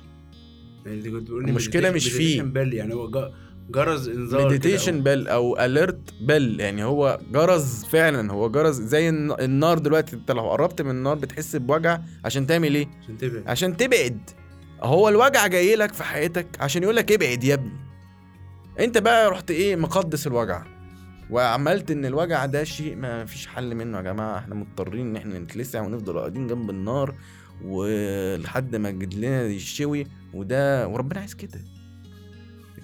يعني 0.86 1.08
المشكلة 1.50 1.92
مش 1.92 2.10
فيه. 2.10 2.52
يعني 2.56 2.94
هو 2.94 3.32
جرس 3.74 4.08
انذار 4.08 4.46
مديتيشن 4.46 5.03
بل 5.03 5.27
أو 5.27 5.58
اليرت 5.65 6.13
بل. 6.22 6.60
يعني 6.60 6.84
هو 6.84 7.20
جرس 7.32 7.86
فعلا. 7.86 8.32
هو 8.34 8.50
جرس 8.50 8.75
زي 8.75 9.10
الن- 9.10 9.36
النار 9.39 9.77
دلوقتي. 9.80 10.15
انت 10.15 10.32
لو 10.32 10.50
قربت 10.50 10.82
من 10.82 10.89
النار 10.92 11.15
بتحس 11.15 11.56
بوجع. 11.56 12.00
عشان 12.25 12.48
تعمل 12.48 12.75
إيه؟ 12.75 12.88
عشان 13.01 13.18
تبعد. 13.18 13.44
عشان 13.48 13.77
تبعد. 13.77 14.20
هو 14.82 15.10
الوجع 15.10 15.48
جاي 15.48 15.75
لك 15.75 15.94
في 15.94 16.03
حياتك 16.03 16.48
عشان 16.60 16.84
يقول 16.84 16.96
لك 16.96 17.12
ابعد 17.12 17.44
يا 17.44 17.53
ابني. 17.53 17.72
انت 18.80 18.98
بقى 18.98 19.30
رحت 19.32 19.51
إيه؟ 19.51 19.75
مقدس 19.75 20.27
الوجع. 20.27 20.63
وعملت 21.30 21.92
إن 21.92 22.06
الوجع 22.06 22.46
ده 22.46 22.63
شيء 22.63 22.96
ما 22.96 23.25
فيش 23.25 23.48
حل 23.48 23.75
منه 23.75 23.98
يا 23.98 24.01
جماعة. 24.03 24.38
إحنا 24.38 24.56
مضطرين 24.56 25.08
إن 25.08 25.15
إحنا 25.15 25.39
نتلسع 25.39 25.82
ونفضل 25.82 26.20
قاعدين 26.20 26.48
جنب 26.48 26.70
النار. 26.70 27.15
ولحد 27.65 28.75
ما 28.75 28.92
جدلنا 28.92 29.44
يشوي. 29.44 30.08
وده 30.34 30.88
وربنا 30.88 31.20
عايز 31.20 31.34
كده. 31.34 31.60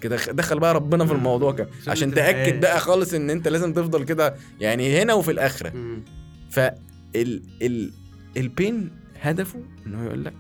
كده 0.02 0.16
دخل 0.32 0.60
بقى 0.60 0.74
ربنا 0.74 1.06
في 1.06 1.12
الموضوع 1.12 1.52
كده. 1.52 1.70
عشان. 1.88 2.14
تأكد 2.14 2.60
بقى 2.62 2.80
خالص 2.80 3.14
إن 3.14 3.30
أنت 3.30 3.48
لازم 3.48 3.74
تفضل 3.74 4.04
كده 4.04 4.36
يعني 4.60 5.02
هنا 5.02 5.14
وفي 5.14 5.32
الآخرة. 5.32 5.70
مم. 5.70 6.04
فال 6.52 7.42
ال 7.62 7.94
البين 8.38 8.92
هدفه 9.22 9.64
إن 9.88 9.96
هو 9.96 10.04
يقول 10.04 10.26
لك 10.26 10.34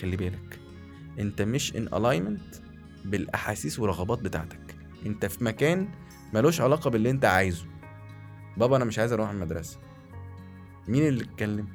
خلي 0.00 0.16
بالك 0.16 0.58
أنت 1.18 1.42
مش 1.42 1.76
ان 1.76 1.88
الاينمنت 1.94 2.54
بالأحاسيس 3.04 3.78
والرغبات 3.78 4.18
بتاعتك. 4.22 4.74
أنت 5.06 5.26
في 5.26 5.44
مكان 5.44 5.88
ملوش 6.34 6.60
علاقة 6.60 6.90
باللي 6.90 7.10
أنت 7.10 7.24
عايزه. 7.24 7.64
بابا 8.56 8.76
أنا 8.76 8.84
مش 8.84 8.98
عايز 8.98 9.12
أروح 9.12 9.30
المدرسة. 9.30 9.78
مين 10.88 11.08
اللي 11.08 11.24
اتكلم؟ 11.24 11.66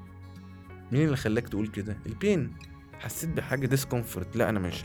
مين 0.91 1.05
اللي 1.05 1.17
خلاك 1.17 1.50
تقول 1.50 1.67
كده؟ 1.67 1.98
ال 2.05 2.13
pain. 2.13 2.53
حسيت 3.03 3.29
بحاجة 3.29 3.65
discomfort 3.67 4.36
لا 4.36 4.50
أنا 4.50 4.60
مش 4.60 4.81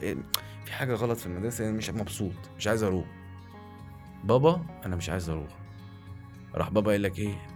في 0.65 0.73
حاجة 0.73 0.95
غلط 0.95 1.19
في 1.19 1.27
المدرسة 1.27 1.65
أنا 1.65 1.73
مش 1.73 1.91
مبسوط 1.91 2.33
مش 2.59 2.67
عايز 2.67 2.83
أروح. 2.83 3.07
بابا؟ 4.25 4.61
أنا 4.85 4.97
مش 4.97 5.11
عايز 5.11 5.29
أروح. 5.29 5.49
راح 6.55 6.71
بابا 6.71 6.91
قال 6.93 7.03
لك 7.03 7.19
إيه؟ 7.19 7.47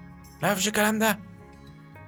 لا 0.43 0.52
مفيش 0.52 0.69
الكلام 0.69 0.99
ده. 0.99 1.19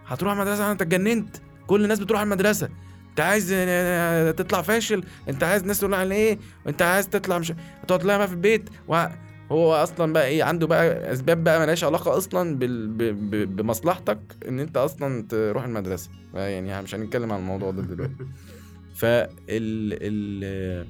هتروح 0.07 0.33
المدرسة؟ 0.33 0.73
أنت 0.73 0.83
اتجننت. 0.83 1.37
كل 1.67 1.83
الناس 1.85 1.99
بتروح 1.99 2.21
المدرسة. 2.21 2.69
أنت 3.11 3.21
عايز 3.21 3.53
آه، 3.55 4.31
تطلع 4.31 4.63
فاشل؟ 4.63 5.05
أنت 5.29 5.43
عايز 5.45 5.63
الناس 5.63 5.79
تقول 5.79 5.95
على 5.95 6.15
إيه؟ 6.15 6.39
أنت 6.67 6.83
عايز 6.83 7.09
تطلع 7.09 7.39
مش 7.39 7.53
هتقعد 7.83 8.05
لها 8.05 8.17
بقى 8.19 8.29
في 8.29 8.35
البيت. 8.35 8.71
وهو 9.53 9.75
أصلا 9.75 10.13
بقى 10.13 10.27
إيه 10.27 10.43
عنده 10.45 10.67
بقى 10.67 11.13
أسباب 11.13 11.45
بقى 11.45 11.61
ملهاش 11.61 11.85
علاقة 11.85 12.17
أصلا 12.17 12.59
بال... 12.59 12.89
ب... 12.89 13.03
ب... 13.03 13.57
بمصلحتك 13.57 14.19
إن 14.49 14.61
أنت 14.61 14.77
أصلا 14.77 15.23
تروح 15.29 15.65
المدرسة. 15.65 16.11
يعني 16.35 16.83
مش 16.83 16.95
هنتكلم 16.95 17.33
عن 17.33 17.41
الموضوع 17.41 17.71
ده 17.71 17.83
دلوقتي. 17.83 18.15
فال 19.01 19.29
ال... 20.03 20.87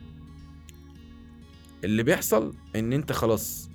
اللي 1.85 2.02
بيحصل 2.02 2.54
إن 2.76 2.92
أنت 2.92 3.12
خلاص 3.12 3.71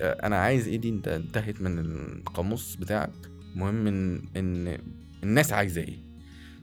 أنا 0.00 0.36
عايز 0.36 0.68
إيه 0.68 0.76
دي 0.76 0.88
أنت 0.88 1.08
انتهت 1.08 1.60
من 1.60 1.78
القاموس 1.78 2.76
بتاعك. 2.76 3.12
مهم 3.54 3.86
ان 3.86 4.22
إن 4.36 4.78
الناس 5.22 5.52
عايزة 5.52 5.80
إيه. 5.80 5.98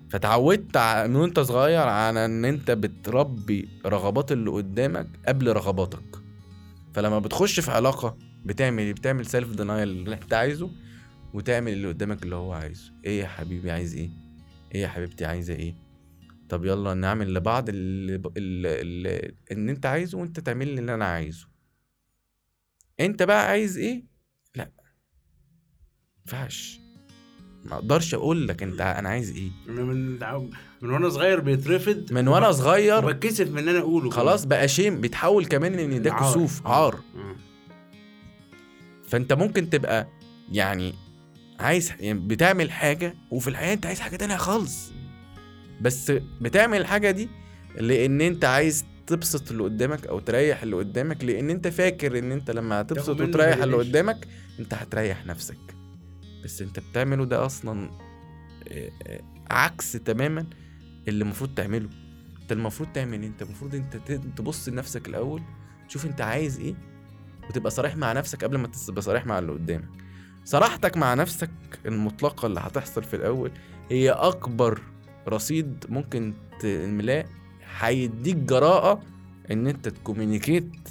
فتعودت 0.09 0.77
من 1.07 1.15
وأنت 1.15 1.39
صغير 1.39 1.87
على 1.87 2.25
إن 2.25 2.45
أنت 2.45 2.71
بتربي 2.71 3.69
رغبات 3.85 4.31
اللي 4.31 4.49
قدامك 4.51 5.07
قبل 5.27 5.53
رغباتك. 5.53 6.18
فلما 6.93 7.19
بتخش 7.19 7.59
في 7.59 7.71
علاقة 7.71 8.17
بتعمل 8.45 8.83
إيه؟ 8.83 8.93
بتعمل 8.93 9.25
self 9.25 9.49
denial 9.55 9.89
اللي 9.89 10.15
أنت 10.15 10.33
عايزه 10.33 10.71
وتعمل 11.33 11.73
اللي 11.73 11.87
قدامك 11.87 12.23
اللي 12.23 12.35
هو 12.35 12.53
عايزه. 12.53 12.93
إيه 13.05 13.19
يا 13.21 13.27
حبيبي 13.27 13.71
عايز 13.71 13.95
إيه؟ 13.95 14.09
إيه 14.75 14.81
يا 14.81 14.87
حبيبتي 14.87 15.25
عايزة 15.25 15.53
إيه؟ 15.53 15.75
طب 16.49 16.65
يلا 16.65 16.93
نعمل 16.93 17.33
لبعض 17.33 17.69
اللي, 17.69 18.21
اللي, 18.37 18.81
اللي 18.81 19.35
إن 19.51 19.69
أنت 19.69 19.85
عايزه 19.85 20.17
وأنت 20.17 20.39
تعمل 20.39 20.67
لي 20.67 20.79
اللي 20.79 20.93
أنا 20.93 21.05
عايزه. 21.05 21.47
أنت 22.99 23.23
بقى 23.23 23.47
عايز 23.49 23.77
إيه؟ 23.77 24.05
لا. 24.55 24.71
ينفعش 26.25 26.79
ما 27.65 27.75
أقدرش 27.75 28.13
أقول 28.13 28.47
لك 28.47 28.63
انت 28.63 28.81
أنا 28.81 29.09
عايز 29.09 29.31
إيه 29.31 29.49
من 29.67 30.19
من 30.81 30.89
وأنا 30.91 31.09
صغير 31.09 31.39
بيترفض 31.39 32.13
من 32.13 32.27
وأنا 32.27 32.51
صغير 32.51 33.05
وبتكسف 33.05 33.47
من 33.51 33.57
إن 33.57 33.69
أنا 33.69 33.79
أقوله 33.79 34.09
خلاص 34.09 34.45
بقى 34.45 34.67
shame 34.67 35.01
بيتحول 35.01 35.45
كمان 35.45 35.79
إن 35.79 36.01
ده. 36.01 36.09
كسوف 36.09 36.67
عار 36.67 36.95
آه. 36.95 37.35
فأنت 39.07 39.33
ممكن 39.33 39.69
تبقى 39.69 40.07
يعني 40.51 40.93
عايز 41.59 41.93
يعني 41.99 42.19
بتعمل 42.19 42.71
حاجة 42.71 43.15
وفي 43.31 43.47
الحقيقة 43.47 43.73
أنت 43.73 43.85
عايز 43.85 43.99
حاجة 43.99 44.15
تانية 44.15 44.35
خالص 44.35 44.91
بس 45.81 46.11
بتعمل 46.41 46.77
الحاجة 46.81 47.11
دي 47.11 47.29
لأن 47.79 48.21
أنت 48.21 48.45
عايز 48.45 48.85
تبسط 49.07 49.51
اللي 49.51 49.63
قدامك 49.63 50.07
أو 50.07 50.19
تريح 50.19 50.61
اللي 50.63 50.75
قدامك 50.75 51.23
لأن 51.23 51.49
أنت 51.49 51.67
فاكر 51.67 52.19
إن 52.19 52.31
أنت 52.31 52.51
لما 52.51 52.81
هتبسط 52.81 53.21
وتريح 53.21 53.57
اللي. 53.63 53.77
قدامك 53.77 54.27
أنت 54.59 54.73
هتريح 54.73 55.25
نفسك 55.25 55.57
بس 56.43 56.61
انت 56.61 56.79
بتعمله 56.79 57.25
ده 57.25 57.45
أصلا 57.45 57.89
آه، 58.67 58.91
آه، 59.07 59.21
عكس 59.51 59.91
تماما 59.91 60.45
اللي 61.07 61.23
المفروض 61.23 61.53
تعمله. 61.55 61.89
انت 62.41 62.51
المفروض 62.51 62.89
تعمل 62.91 63.21
إيه؟ 63.21 63.27
انت 63.27 63.41
المفروض 63.41 63.75
انت 63.75 63.97
تبص 64.37 64.69
لنفسك 64.69 65.07
الأول 65.07 65.41
تشوف 65.87 66.05
انت 66.05 66.21
عايز 66.21 66.59
إيه 66.59 66.75
وتبقى 67.49 67.71
صريح 67.71 67.95
مع 67.95 68.13
نفسك 68.13 68.43
قبل 68.43 68.57
ما 68.57 68.67
تبقى 68.87 69.01
صريح 69.01 69.25
مع 69.25 69.39
اللي 69.39 69.51
قدامك. 69.51 69.89
صراحتك 70.45 70.97
مع 70.97 71.13
نفسك 71.13 71.49
المطلقة 71.85 72.45
اللي 72.45 72.59
هتحصل 72.59 73.03
في 73.03 73.15
الأول 73.15 73.51
هي 73.91 74.09
أكبر 74.09 74.81
رصيد 75.27 75.85
ممكن 75.89 76.33
تملاه 76.59 77.25
هيديك 77.79 78.35
جراءة 78.35 79.01
إن 79.51 79.67
أنت 79.67 79.87
تكومينيكيت 79.89 80.89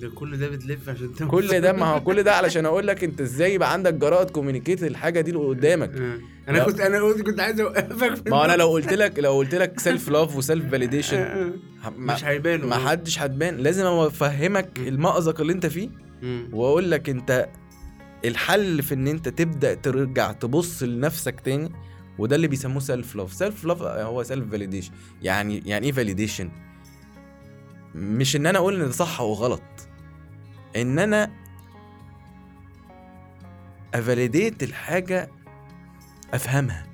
ده 0.00 0.08
كل 0.08 0.36
ده 0.38 0.48
بتلف 0.48 0.88
عشان 0.88 1.12
توصل. 1.14 1.28
كل 1.30 1.60
ده 1.60 1.72
ما 1.72 1.86
هو 1.86 2.00
كل 2.00 2.22
ده 2.22 2.34
علشان 2.34 2.66
أقول 2.66 2.86
لك 2.86 3.04
أنت 3.04 3.20
إزاي 3.20 3.54
يبقى 3.54 3.72
عندك 3.72 3.94
جراءة 3.94 4.24
تكومينيكيت 4.24 4.82
الحاجة 4.82 5.20
دي 5.20 5.30
اللي 5.30 5.42
قدامك 5.48 5.90
آه. 5.94 6.18
أنا. 6.48 6.64
كنت 6.64 6.80
أنا 6.80 7.12
كنت 7.22 7.40
عايز 7.40 7.60
أوقفك 7.60 8.28
ما 8.28 8.44
النص. 8.44 8.56
لو 8.58 8.68
قلت 8.68 8.92
لك 8.92 9.18
لو 9.18 9.32
قلت 9.32 9.54
لك 9.54 9.80
self 9.80 10.08
love 10.08 10.36
و 10.36 10.43
self 10.43 10.70
validation. 10.70 11.52
مش 11.96 12.24
هيبانوا 12.24 12.68
ما 12.68 12.76
حدش 12.88 13.18
هتبان 13.18 13.56
لازم 13.56 13.86
أفهمك. 13.86 14.78
المأزق 14.78 15.40
اللي 15.40 15.52
أنت 15.52 15.66
فيه. 15.66 15.88
وأقول 16.52 16.90
لك 16.90 17.08
أنت 17.08 17.48
الحل 18.24 18.82
في 18.82 18.94
إن 18.94 19.08
أنت 19.08 19.28
تبدأ 19.28 19.74
ترجع 19.74 20.32
تبص 20.32 20.82
لنفسك 20.82 21.40
تاني 21.40 21.72
وده 22.18 22.36
اللي 22.36 22.48
بيسموه 22.48 22.80
self 22.80 23.16
love 23.16 23.32
self 23.32 23.64
love 23.64 23.82
هو 23.82 24.22
self 24.22 24.50
validation 24.50 24.92
يعني 25.22 25.62
يعني 25.66 25.86
إيه 25.86 25.92
validation 25.92 26.50
مش 27.94 28.36
إن 28.36 28.46
أنا 28.46 28.58
أقول 28.58 28.74
إن 28.80 28.86
ده 28.86 28.92
صح 28.92 29.20
أو 29.20 29.32
غلط 29.32 29.62
إن 30.76 30.98
أنا 30.98 31.30
افاليديت 33.94 34.62
الحاجة 34.62 35.30
أفهمها 36.34 36.86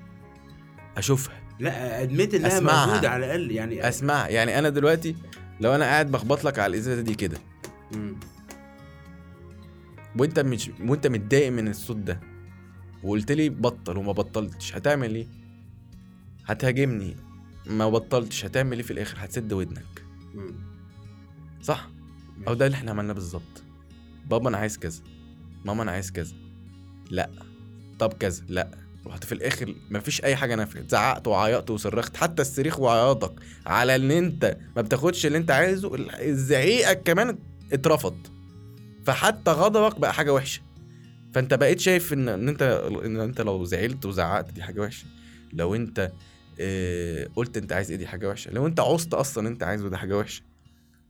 أشوفها 0.96 1.42
لا 1.60 2.02
ادميت 2.02 2.34
إنها 2.34 2.58
أسمعها. 2.58 2.86
موجودة 2.86 3.10
على 3.10 3.26
الأقل 3.26 3.50
يعني 3.50 3.88
أسمع 3.88 4.28
يعني 4.28 4.58
أنا 4.58 4.68
دلوقتي 4.68 5.16
لو 5.60 5.74
أنا 5.74 5.84
قاعد 5.84 6.10
بخبط 6.10 6.44
لك 6.44 6.58
على 6.58 6.70
الإزازة 6.74 7.02
دي 7.02 7.14
كده. 7.14 7.38
وأنت 10.18 10.40
مش 10.40 10.70
وأنت 10.80 11.06
متضايق 11.06 11.52
من 11.52 11.68
الصوت 11.68 11.96
ده 11.96 12.20
وقلت 13.02 13.32
لي 13.32 13.48
بطل 13.48 13.96
وما 13.96 14.12
بطلتش 14.12 14.76
هتعمل 14.76 15.14
إيه 15.14 15.26
هتهاجمني 16.46 17.16
ما 17.66 17.88
بطلتش 17.88 18.44
هتعمل 18.44 18.76
إيه 18.76 18.82
في 18.82 18.90
الآخر 18.92 19.16
هتسد 19.20 19.52
ودنك 19.52 20.04
مم. 20.34 20.54
صح 21.62 21.88
أو 22.48 22.54
ده 22.54 22.66
اللي 22.66 22.74
إحنا 22.74 22.90
عملناه 22.90 23.14
بالظبط 23.14 23.62
بابا 24.32 24.48
أنا 24.48 24.56
عايز 24.58 24.78
كذا 24.78 25.02
ماما 25.64 25.82
أنا 25.82 25.90
عايز 25.90 26.10
كذا 26.12 26.34
لأ. 27.10 27.30
طب 27.98 28.12
كذا 28.12 28.44
لأ. 28.48 28.70
رحت 29.06 29.24
في 29.24 29.32
الآخر 29.32 29.74
مفيش 29.90 30.24
أي 30.24 30.36
حاجة 30.36 30.54
نفعت 30.54 30.90
زعقت 30.90 31.28
وعيطت 31.28 31.70
وصرخت 31.70 32.16
حتى 32.16 32.42
الصريخ 32.42 32.80
وعياطك 32.80 33.32
على 33.66 33.96
ان 33.96 34.10
أنت 34.10 34.56
ما 34.76 34.82
بتاخدش 34.82 35.26
اللي 35.26 35.38
أنت 35.38 35.50
عايزه 35.50 35.96
زعيقك 36.32 37.02
كمان 37.02 37.38
اترفض. 37.72 38.16
فحتى 39.04 39.50
غضبك 39.50 39.98
بقى 40.00 40.14
حاجة 40.14 40.32
وحشة. 40.34 40.62
فأنت 41.34 41.54
بقيت 41.54 41.80
شايف 41.80 42.12
ان 42.12 42.28
إن 42.28 42.48
أنت 42.48 42.62
إن 43.04 43.20
أنت 43.20 43.40
لو 43.40 43.64
زعلت 43.64 44.06
وزعقت 44.06 44.50
دي 44.52 44.62
حاجة 44.62 44.80
وحشة. 44.80 45.06
لو 45.52 45.74
أنت 45.74 46.12
آه 46.60 47.28
قلت 47.36 47.56
أنت 47.56 47.72
عايز 47.72 47.90
إيه 47.90 47.98
دي 47.98 48.06
حاجة 48.06 48.28
وحشة. 48.28 48.50
لو 48.50 48.66
أنت 48.66 48.80
عوزت 48.80 49.14
أصلا 49.14 49.48
أنت 49.48 49.62
عايزه 49.62 49.88
ده 49.88 49.96
حاجة 49.96 50.18
وحشة. 50.18 50.42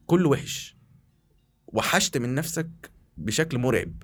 كله 0.07 0.29
وحش. 0.29 0.76
وحشت 1.67 2.17
من 2.19 2.35
نفسك 2.35 2.69
بشكل 3.16 3.59
مرعب. 3.59 4.02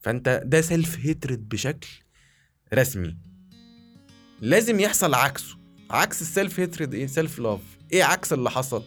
فأنت 0.00 0.42
ده 0.44 0.60
self 0.60 0.98
hatred 1.00 1.48
بشكل 1.48 1.88
رسمي. 2.74 3.16
لازم 4.40 4.80
يحصل 4.80 5.14
عكسه. 5.14 5.58
عكس 5.90 6.22
ال 6.22 6.30
self 6.30 6.60
hatred 6.60 6.94
إيه؟ 6.94 7.06
self 7.06 7.38
love 7.38 7.60
إيه 7.92 8.04
عكس 8.04 8.32
اللي 8.32 8.50
حصل؟ 8.50 8.82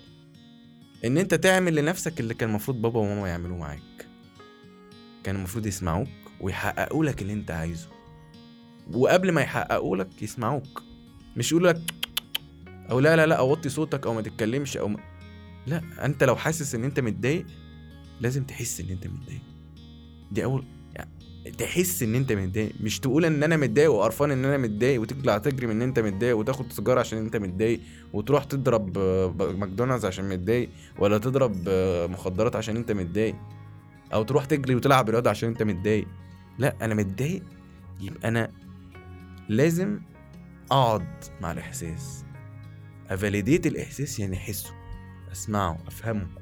إن 1.05 1.17
أنت 1.17 1.33
تعمل 1.33 1.75
لنفسك 1.75 2.19
اللي 2.19 2.33
كان 2.33 2.49
المفروض 2.49 2.81
بابا 2.81 2.99
وماما 2.99 3.27
يعملوه 3.27 3.57
معاك. 3.57 4.07
كان 5.23 5.35
المفروض 5.35 5.65
يسمعوك 5.65 6.09
ويحققوا 6.39 7.05
لك 7.05 7.21
اللي 7.21 7.33
أنت 7.33 7.51
عايزه. 7.51 7.87
وقبل 8.93 9.31
ما 9.31 9.41
يحققوا 9.41 9.97
لك 9.97 10.21
يسمعوك. 10.21 10.83
مش 11.37 11.51
يقولوا 11.51 11.71
لك 11.71 11.81
أو 12.91 12.99
لا 12.99 13.15
لا 13.15 13.25
لا 13.25 13.35
أوطي 13.35 13.69
صوتك 13.69 14.05
أو 14.07 14.13
ما 14.13 14.21
تتكلمش 14.21 14.77
أو 14.77 14.87
ما... 14.87 14.99
لا 15.67 16.05
أنت 16.05 16.23
لو 16.23 16.35
حاسس 16.35 16.75
إن 16.75 16.83
أنت 16.83 16.99
متضايق 16.99 17.45
لازم 18.21 18.43
تحس 18.43 18.79
إن 18.79 18.89
أنت 18.89 19.07
متضايق. 19.07 19.41
دي 20.31 20.43
أول 20.43 20.65
يعني 20.95 21.11
تحس 21.57 22.03
إن 22.03 22.15
أنت 22.15 22.31
متضايق. 22.31 22.73
مش 22.81 22.99
تقول 22.99 23.25
إن 23.25 23.43
أنا 23.43 23.57
متضايق 23.57 23.91
وقرفان 23.91 24.31
إن 24.31 24.45
أنا 24.45 24.57
متضايق 24.57 25.01
وتطلع 25.01 25.37
تجري 25.37 25.67
من 25.67 25.75
إن 25.75 25.81
أنت 25.81 25.99
متضايق 25.99 26.37
وتاخد 26.37 26.71
سيجارة 26.73 26.99
عشان 26.99 27.17
أنت 27.17 27.35
متضايق 27.35 27.79
وتروح 28.13 28.43
تضرب 28.43 28.97
ماكدونالدز 29.39 30.05
عشان 30.05 30.29
متضايق 30.29 30.69
ولا 30.99 31.17
تضرب 31.17 31.69
مخدرات 32.11 32.55
عشان 32.55 32.77
أنت 32.77 32.91
متضايق 32.91 33.35
أو 34.13 34.23
تروح 34.23 34.45
تجري 34.45 34.75
وتلعب 34.75 35.09
رياضة 35.09 35.29
عشان 35.29 35.49
أنت 35.49 35.63
متضايق. 35.63 36.07
لا 36.57 36.75
أنا 36.81 36.93
متضايق. 36.93 37.43
يبقى 38.01 38.27
أنا 38.27 38.51
لازم 39.49 39.99
أقعد 40.71 41.07
مع 41.41 41.51
الإحساس. 41.51 42.25
ا 43.09 43.16
validate 43.16 43.67
الإحساس 43.67 44.19
يعني 44.19 44.37
أحسه 44.37 44.73
أسمعه 45.31 45.77
أفهمه. 45.87 46.40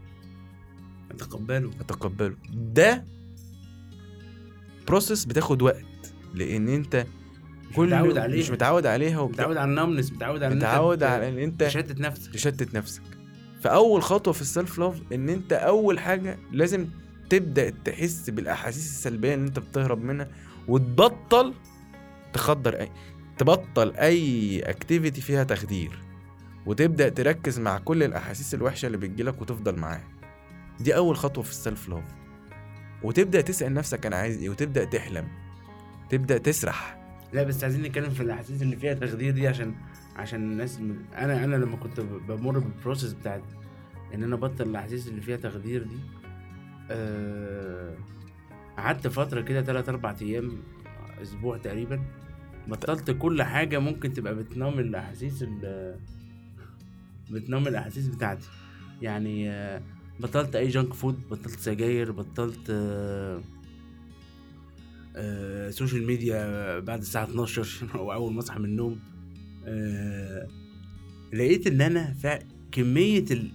أتقبله. 1.12 1.72
أتقبله. 1.80 2.36
ده 2.54 3.06
process 4.88 5.26
بتاخد 5.26 5.62
وقت 5.62 6.14
لأن 6.34 6.68
أنت 6.70 7.06
كل 7.76 7.88
متعود 7.88 8.18
عليها. 8.18 8.40
مش 8.40 8.52
متعود 8.52 8.86
عليها 8.86 9.20
وبت... 9.20 9.34
متعود 9.34 9.58
على 9.58 9.70
ال 9.70 9.75
numbness 9.75 10.12
متعود 10.12 10.44
على 10.44 10.56
متعود 10.56 11.04
على 11.04 11.30
إن 11.30 11.38
أنت 11.38 11.64
تشتت 11.64 12.00
نفسك. 12.00 12.34
تشتت 12.34 12.76
نفسك. 12.76 13.02
فأول 13.62 14.02
خطوة 14.04 14.34
في 14.34 14.42
ال 14.42 14.49
self 14.49 14.80
love 14.80 15.02
إن 15.14 15.30
أنت 15.30 15.54
أول 15.54 16.00
حاجة 16.00 16.40
لازم 16.52 16.88
تبدأ 17.30 17.70
تحس 17.70 18.30
بالأحاسيس 18.30 18.88
السلبية 18.90 19.34
اللي 19.34 19.48
أنت 19.48 19.60
بتهرب 19.60 20.04
منها 20.04 20.28
وتبطل 20.68 21.54
تخدر 22.34 22.80
اي 22.80 22.92
تبطل 23.38 23.96
أي 23.96 24.60
activity 24.60 25.22
فيها 25.22 25.44
تخدير 25.44 26.00
وتبدأ 26.66 27.10
تركز 27.10 27.60
مع 27.60 27.78
كل 27.78 28.04
الأحاسيس 28.04 28.54
الوحشة 28.54 28.86
اللي 28.86 28.98
بتجيلك 28.98 29.42
وتفضل 29.42 29.76
معاها. 29.76 30.19
دي 30.80 30.96
أول 30.96 31.16
خطوة 31.18 31.44
في 31.44 31.50
ال 31.52 31.59
self 31.59 31.90
love 31.90 32.04
وتبدأ 33.04 33.42
تسأل 33.42 33.74
نفسك 33.74 34.06
أنا 34.06 34.16
عايز 34.16 34.42
إيه 34.42 34.50
وتبدأ 34.50 34.84
تحلم. 34.86 35.28
تبدأ 36.10 36.38
تسرح. 36.38 37.00
لا 37.34 37.44
بس 37.44 37.64
عايزين 37.64 37.82
نتكلم 37.82 38.10
في 38.10 38.24
الأحاسيس 38.24 38.62
اللي 38.62 38.76
فيها 38.76 38.94
تخدير 38.94 39.34
دي 39.34 39.48
عشان 39.48 39.76
عشان 40.16 40.52
الناس 40.52 40.80
من... 40.80 41.00
أنا 41.18 41.44
أنا 41.44 41.56
لما 41.56 41.76
كنت 41.78 42.00
بمر 42.00 42.60
بال 42.60 42.72
process 42.72 43.14
بتاعت 43.14 43.44
إن 44.14 44.24
أنا 44.24 44.36
أبطل 44.36 44.70
الأحاسيس 44.70 45.08
اللي 45.08 45.22
فيها 45.22 45.38
تخدير 45.38 45.84
دي 45.84 45.98
آه، 46.92 47.96
قعدت 48.78 49.08
فترة 49.08 49.42
كده 49.42 49.62
3 49.62 49.90
4 49.90 50.16
أيام 50.22 50.52
أسبوع 51.22 51.58
تقريبا 51.58 52.02
بطلت 52.68 53.12
كل 53.12 53.44
حاجة 53.44 53.80
ممكن 53.80 54.14
تبقى 54.14 54.36
بتنام 54.36 54.80
الأحاسيس 54.80 55.44
ال- 55.44 56.00
بتنام 57.32 57.68
الأحاسيس 57.68 58.08
بتاعتي. 58.08 58.48
يعني 59.02 59.50
آه، 59.52 59.82
بطلت 60.20 60.56
أي 60.56 60.68
junk 60.68 60.94
food 60.94 61.30
بطلت 61.32 61.60
سجاير 61.60 62.12
بطلت 62.12 62.70
آه، 62.70 63.42
آه، 65.16 65.70
social 65.70 66.08
media 66.08 66.80
بعد 66.80 67.00
الساعة 67.00 67.24
12 67.24 67.68
أو 67.96 68.14
أول 68.14 68.34
ما 68.34 68.40
أصحى 68.40 68.60
من 68.60 68.66
النوم. 68.66 69.00
آه، 69.66 70.48
لقيت 71.34 71.68
إن 71.68 71.82
أنا 71.82 72.16
كمية 72.72 73.26
ال 73.32 73.52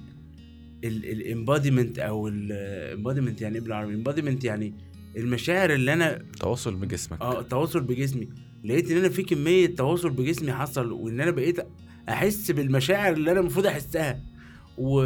ال 0.85 0.95
embodiment 0.95 1.99
أو 1.99 2.29
ال 2.29 2.39
embodiment 2.39 3.41
يعني 3.43 3.55
إيه 3.55 3.61
بالعربي؟ 3.63 3.95
embodiment 3.95 4.45
يعني 4.45 4.75
المشاعر 5.17 5.73
اللي 5.73 5.93
أنا 5.93 6.25
تواصل 6.41 6.75
بجسمك. 6.75 7.21
آه 7.21 7.41
التواصل 7.41 7.81
بجسمي. 7.81 8.29
لقيت 8.65 8.91
إن 8.91 8.97
أنا 8.97 9.09
في 9.09 9.23
كمية 9.23 9.67
تواصل 9.67 10.11
بجسمي 10.11 10.53
حصل 10.53 10.93
وإن 10.93 11.21
أنا 11.21 11.31
بقيت 11.31 11.61
أحس 12.09 12.51
بالمشاعر 12.51 13.13
اللي 13.13 13.31
أنا 13.33 13.41
المفروض 13.41 13.67
أحسها. 13.67 14.21
و 14.79 15.03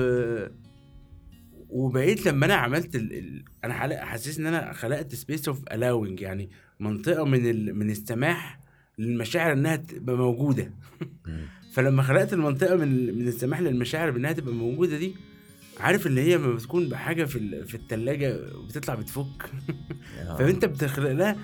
وبقيت 1.69 2.27
لما 2.27 2.47
أنا 2.47 2.55
عملت 2.55 2.95
ال... 2.95 3.13
ال... 3.13 3.45
أنا. 3.65 4.05
حاسس 4.05 4.39
إن 4.39 4.47
أنا 4.47 4.73
خلقت 4.73 5.15
space 5.15 5.49
of 5.49 5.63
allowing 5.73 6.21
يعني 6.21 6.51
منطقة 6.81 7.25
من 7.25 7.51
ال... 7.51 7.75
من 7.75 7.91
السماح 7.91 8.61
للمشاعر 8.99 9.53
إنها 9.53 9.77
تبقى 9.77 10.17
موجودة. 10.17 10.73
فلما 11.75 12.03
خلقت 12.03 12.33
المنطقة 12.33 12.77
من 12.77 13.19
من 13.19 13.29
السماح 13.29 13.61
للمشاعر 13.61 14.11
بإنها 14.11 14.33
تبقى 14.33 14.55
موجودة 14.55 14.99
دي 14.99 15.15
عارف 15.81 16.07
اللي 16.07 16.21
هي 16.21 16.37
لما 16.37 16.55
بتكون 16.55 16.89
بحاجة 16.89 17.25
في 17.25 17.37
ال... 17.37 17.67
في 17.67 17.75
الثلاجه 17.75 18.37
بتطلع 18.69 18.95
بتفك 18.95 19.51
آه. 20.19 20.37
فأنت 20.39 20.65
بتخلق 20.65 21.13
لها 21.13 21.37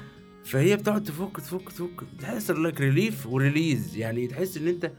فهي 0.44 0.76
بتقعد 0.76 1.02
تفك 1.02 1.36
تفك 1.36 1.68
تفك 1.68 2.04
تحصل 2.20 2.64
لك 2.64 2.80
relief 2.80 3.26
و 3.26 3.35
release 3.35 3.96
يعني 3.96 4.26
تحس 4.26 4.56
إن 4.56 4.68
أنت 4.68 4.92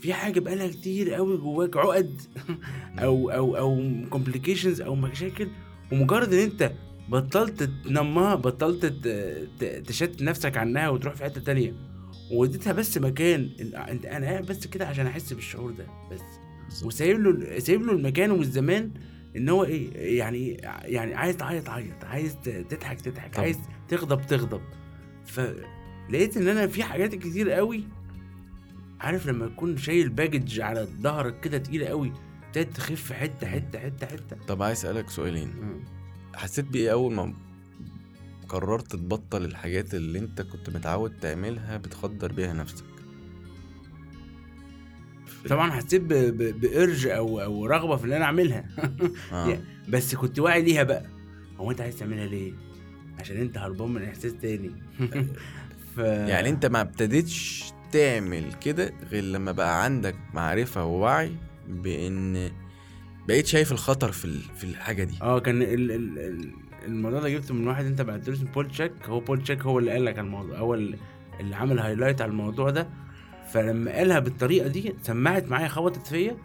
في 0.00 0.12
حاجة 0.14 0.40
بقالها 0.40 0.68
كتير 0.68 1.14
قوي 1.14 1.36
جواك 1.36 1.76
عقد 1.76 2.20
أو 2.98 3.30
أو 3.30 3.56
أو 3.56 3.92
complications 4.10 4.80
أو 4.80 4.94
مشاكل 4.94 5.48
ومجرد 5.92 6.32
إن 6.32 6.38
أنت 6.38 6.72
بطلت 7.08 7.62
تنمها 7.62 8.34
بطلت 8.34 8.86
تشتت 9.86 10.22
نفسك 10.22 10.56
عنها 10.56 10.88
وتروح 10.88 11.14
في 11.14 11.24
حتة 11.24 11.40
تانية 11.40 11.74
واديتها 12.32 12.72
بس 12.72 12.98
مكان 12.98 13.50
انت 13.74 14.06
أنا 14.06 14.26
قاعد 14.26 14.46
بس 14.46 14.66
كده 14.66 14.86
عشان 14.86 15.06
أحس 15.06 15.32
بالشعور 15.32 15.70
ده 15.70 15.86
بس. 16.12 16.20
وسايب 16.84 17.18
له 17.20 17.58
سايب 17.58 17.82
له 17.82 17.92
المكان 17.92 18.30
والزمان 18.30 18.90
إن 19.36 19.48
هو 19.48 19.64
إيه 19.64 20.18
يعني 20.18 20.48
يعني 20.84 21.14
عايز 21.14 21.36
تعيط 21.36 21.68
عيط 21.68 22.04
عايز 22.04 22.36
تضحك 22.70 23.00
تضحك. 23.00 23.38
عايز 23.38 23.58
تغضب 23.88 24.26
تغضب 24.26 24.60
فلقيت 25.26 26.36
إن 26.36 26.48
أنا 26.48 26.66
في 26.66 26.82
حاجات 26.82 27.14
كتير 27.14 27.50
قوي 27.50 27.84
عارف 29.00 29.26
لما 29.26 29.46
تكون 29.46 29.76
شايل 29.76 30.08
باجج 30.08 30.60
على 30.60 30.88
ظهرك 31.00 31.40
كده 31.40 31.58
تقيلة 31.58 31.86
قوي 31.86 32.12
ابتدت 32.46 32.76
تخف 32.76 33.12
حتة 33.12 33.46
حتة 33.46 33.78
حتة 33.78 34.06
حتة. 34.06 34.36
طب 34.48 34.62
عايز 34.62 34.78
أسألك 34.78 35.10
سؤالين. 35.10 35.50
حسيت 36.34 36.64
بإيه 36.64 36.92
أول 36.92 37.14
ما 37.14 37.34
قررت 38.48 38.92
تبطل 38.96 39.44
الحاجات 39.44 39.94
اللي 39.94 40.18
أنت 40.18 40.42
كنت 40.42 40.70
متعود 40.70 41.12
تعملها 41.20 41.76
بتخدر 41.76 42.32
بيها 42.32 42.52
نفسك؟ 42.52 42.84
طبعا 45.48 45.70
حسيت 45.70 46.00
ب- 46.02 46.12
ب- 46.12 46.60
بإرج 46.60 47.06
أو 47.06 47.40
أو 47.40 47.66
رغبة 47.66 47.96
في 47.96 48.04
ان 48.06 48.12
أنا 48.12 48.24
أعملها. 48.24 48.64
آه. 49.32 49.58
بس 49.92 50.14
كنت 50.14 50.38
واعي 50.38 50.62
ليها 50.62 50.82
بقى. 50.82 51.06
هو 51.58 51.70
أنت 51.70 51.80
عايز 51.80 51.96
تعملها 51.96 52.26
ليه؟ 52.26 52.52
عشان 53.20 53.36
أنت 53.36 53.58
هربان 53.58 53.90
من 53.90 54.02
إحساس 54.02 54.34
تاني. 54.42 54.70
ف... 55.96 55.98
يعني 55.98 56.48
أنت 56.48 56.66
ما 56.66 56.80
ابتديتش 56.80 57.64
تعمل 57.92 58.52
كده 58.52 58.92
غير 59.10 59.24
لما 59.24 59.52
بقى 59.52 59.84
عندك 59.84 60.16
معرفة 60.34 60.84
ووعي 60.84 61.32
بإن 61.68 62.50
بقيت 63.28 63.46
شايف 63.46 63.72
الخطر 63.72 64.12
في 64.12 64.38
في 64.56 64.64
الحاجة 64.64 65.04
دي. 65.04 65.18
آه 65.22 65.38
كان 65.38 65.62
ال 65.62 65.92
ال 65.92 66.18
ال 66.18 66.52
الموضوع 66.86 67.20
ده 67.20 67.28
جبته 67.28 67.54
من 67.54 67.66
واحد 67.68 67.84
انت 67.84 68.02
بعت 68.02 68.28
له 68.28 68.34
اسمه 68.34 68.50
بول 68.52 68.68
تشيك. 68.68 68.92
هو 69.06 69.20
بول 69.20 69.42
تشيك 69.42 69.62
هو 69.62 69.78
اللي 69.78 69.90
قال 69.90 70.04
لك 70.04 70.18
على 70.18 70.26
الموضوع 70.26 70.58
هو 70.58 70.74
اللي 70.74 70.96
عمل 71.52 71.78
highlight 71.78 72.20
على 72.20 72.30
الموضوع 72.30 72.70
ده. 72.70 72.88
فلما 73.52 73.92
قالها 73.92 74.18
بالطريقة 74.18 74.68
دي 74.68 74.94
سمعت 75.02 75.48
معايا 75.48 75.68
خبطت 75.68 76.06
فيا 76.06 76.36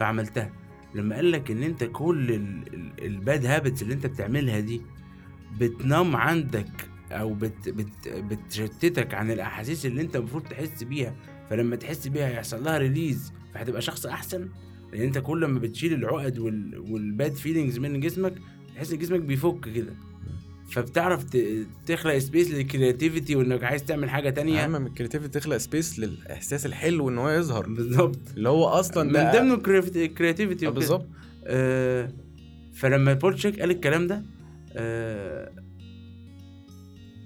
فعملتها. 0.00 0.50
لما 0.94 1.16
قال 1.16 1.30
لك 1.32 1.50
إن 1.50 1.62
أنت 1.62 1.84
كل 1.84 2.32
ال 2.98 3.10
bad 3.10 3.46
habits 3.46 3.82
اللي 3.82 3.94
أنت 3.94 4.06
بتعملها 4.06 4.60
دي 4.60 4.82
بتنام 5.58 6.16
عندك 6.16 6.68
أو 7.12 7.34
بت 7.34 7.68
بت 7.68 8.08
بتشتتك 8.08 9.14
عن 9.14 9.30
الأحاسيس 9.30 9.86
اللي 9.86 10.02
أنت 10.02 10.16
المفروض 10.16 10.42
تحس 10.42 10.82
بيها. 10.82 11.14
فلما 11.50 11.76
تحس 11.76 12.08
بيها 12.08 12.28
هيحصل 12.28 12.64
لها 12.64 12.78
release 12.78 13.32
فهتبقى 13.54 13.82
شخص 13.82 14.06
أحسن. 14.06 14.48
لأن 14.92 15.02
أنت 15.02 15.18
كل 15.18 15.44
ما 15.44 15.58
بتشيل 15.58 15.92
العقد 15.94 16.38
وال 16.38 16.78
وال 16.90 17.07
bad 17.07 17.32
feelings 17.32 17.78
من 17.78 18.00
جسمك 18.00 18.34
تحس 18.74 18.92
إن 18.92 18.98
جسمك 18.98 19.20
بيفك 19.20 19.60
كده. 19.74 19.94
فبتعرف 20.70 21.24
تخلق 21.86 22.18
space 22.18 22.50
لل 22.50 22.64
creativity 22.64 23.36
وإنك 23.36 23.64
عايز 23.64 23.84
تعمل 23.84 24.10
حاجة 24.10 24.30
تانية. 24.30 24.64
أهم 24.64 24.70
من 24.70 24.86
ال 24.86 24.91
creativity 24.91 25.40
تخلق 25.40 25.56
space 25.56 25.98
للإحساس 25.98 26.66
الحلو 26.66 27.08
إن 27.08 27.18
هو 27.18 27.30
يظهر. 27.30 27.68
بالظبط. 27.68 28.18
اللي 28.36 28.48
هو 28.48 28.64
أصلا 28.64 29.04
من 29.04 29.38
ضمن 29.38 29.52
ال 29.52 29.62
creativity 29.62 30.66
آه، 30.66 30.70
بالظبط. 30.70 31.08
آه 31.44 32.12
فلما 32.74 33.12
بول 33.14 33.34
تشيك 33.34 33.60
قال 33.60 33.70
الكلام 33.70 34.06
ده 34.06 34.24
آه 34.72 35.52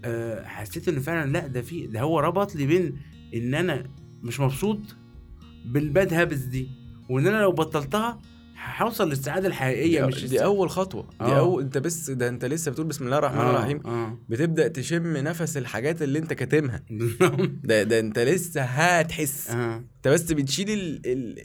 آه 0.05 0.45
حسيت 0.45 0.89
إن 0.89 1.01
فعلا 1.01 1.31
لأ 1.33 1.47
ده 1.47 1.63
في 1.63 1.87
ده 1.87 2.01
هو 2.01 2.21
ربط 2.21 2.55
لي 2.57 2.67
بين 2.67 2.97
إن 3.35 3.55
أنا 3.55 3.85
مش 4.23 4.41
مبسوط 4.41 4.79
بال 5.67 5.86
bad 5.86 6.15
habits 6.15 6.39
دي 6.41 6.69
وإن 7.11 7.27
أنا 7.27 7.41
لو 7.41 7.53
بطلتها 7.53 8.21
هوصل 8.77 9.09
للسعادة 9.09 9.49
الحقيقية 9.49 10.01
دي, 10.01 10.07
مش 10.07 10.15
دي 10.19 10.25
السعادة. 10.25 10.45
أول 10.45 10.71
خطوة. 10.71 11.03
دي 11.03 11.17
آه. 11.21 11.39
أول 11.39 11.63
أنت 11.63 11.79
بس 11.79 12.11
ده 12.11 12.29
أنت 12.29 12.45
لسه 12.45 12.71
بتقول 12.71 12.87
بسم 12.87 13.05
الله 13.05 13.19
الرحمن 13.19 13.39
آه، 13.39 13.51
الرحيم. 13.51 13.87
آه. 13.87 14.19
بتبدأ 14.29 14.69
تشم 14.69 15.17
نفس 15.17 15.57
الحاجات 15.57 16.03
اللي 16.03 16.19
أنت 16.19 16.33
كاتمها. 16.33 16.85
ده 17.65 17.83
ده 17.83 17.99
أنت 18.01 18.19
لسه 18.19 18.63
هتحس. 18.63 19.51
أنت 19.51 20.09
بس 20.09 20.33
بتشيل 20.33 20.71
ال... 20.71 21.01
ال... 21.07 21.39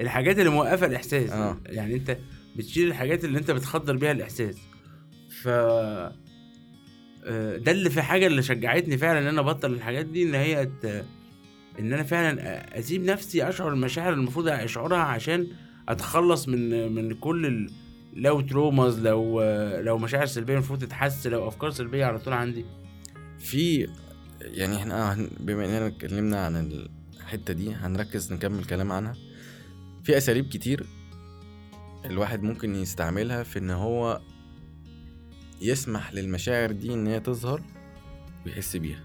الحاجات 0.00 0.38
اللي 0.38 0.50
موقفة 0.50 0.86
الإحساس. 0.86 1.30
آه. 1.30 1.60
يعني 1.66 1.94
أنت 1.94 2.18
بتشيل 2.56 2.88
الحاجات 2.88 3.24
اللي 3.24 3.38
أنت 3.38 3.50
بتخدر 3.50 3.96
بيها 3.96 4.12
الإحساس. 4.12 4.56
ف 5.42 5.48
آه، 5.48 6.12
ده 7.56 7.72
اللي 7.72 7.90
في 7.90 8.02
حاجة 8.02 8.26
اللي 8.26 8.42
شجعتني 8.42 8.98
فعلا 8.98 9.18
إن 9.18 9.26
أنا 9.26 9.40
أبطل 9.40 9.72
الحاجات 9.72 10.06
دي 10.06 10.22
إن 10.22 10.34
هي. 10.34 10.62
إن 11.78 11.92
أنا 11.92 12.02
فعلا 12.02 12.78
أسيب 12.78 13.04
نفسي 13.04 13.48
أشعر 13.48 13.72
المشاعر 13.72 14.12
اللي 14.12 14.20
المفروض 14.22 14.48
أشعرها 14.48 14.98
عشان 14.98 15.46
أتخلص 15.88 16.48
من 16.48 16.92
من 16.94 17.14
كل 17.14 17.46
ال... 17.46 17.70
لو 18.14 18.40
تروماز 18.40 19.00
لو 19.00 19.40
آه، 19.40 19.80
لو 19.80 19.98
مشاعر 19.98 20.26
سلبية 20.26 20.54
المفروض 20.54 20.78
تتحس 20.78 21.26
لو 21.26 21.48
أفكار 21.48 21.70
سلبية 21.70 22.04
على 22.04 22.18
طول 22.18 22.32
عندي 22.34 22.64
في 23.38 23.88
يعني 24.40 24.76
إحنا 24.76 25.14
هن- 25.14 25.30
بما 25.40 25.64
إننا 25.64 25.86
اتكلمنا 25.86 26.44
عن 26.46 26.86
الحتة 27.16 27.54
دي 27.54 27.74
هنركز 27.74 28.32
نكمل 28.32 28.64
كلام 28.64 28.92
عنها 28.92 29.14
في 30.04 30.16
أساليب 30.16 30.48
كتير 30.48 30.86
الواحد 32.04 32.42
ممكن 32.42 32.74
يستعملها 32.74 33.42
في 33.42 33.58
إن 33.58 33.70
هو 33.70 34.20
يسمح 35.62 36.14
للمشاعر 36.14 36.72
دي 36.72 36.94
إن 36.94 37.06
هي 37.06 37.20
تظهر 37.20 37.62
ويحس 38.46 38.76
بيها. 38.76 39.04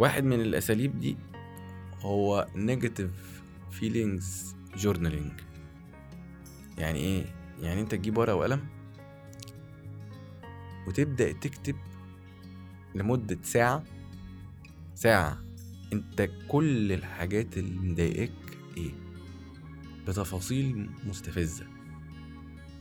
واحد 0.00 0.24
من 0.24 0.40
الأساليب 0.40 0.98
دي 0.98 1.16
هو 2.00 2.46
negative 2.54 3.10
feelings 3.80 4.54
journaling. 4.82 5.32
يعني 6.78 6.98
إيه؟ 6.98 7.24
يعني 7.60 7.80
أنت 7.80 7.92
تجيب 7.94 8.18
ورقة 8.18 8.34
وقلم 8.34 8.66
وتبدأ 10.88 11.32
تكتب 11.32 11.76
لمدة 12.94 13.38
ساعة. 13.42 13.84
ساعة. 14.94 15.44
أنت 15.92 16.30
كل 16.48 16.92
الحاجات 16.92 17.58
اللي 17.58 17.92
مضايقاك 17.92 18.32
إيه؟ 18.76 18.90
بتفاصيل 20.08 20.90
مستفزة. 21.04 21.66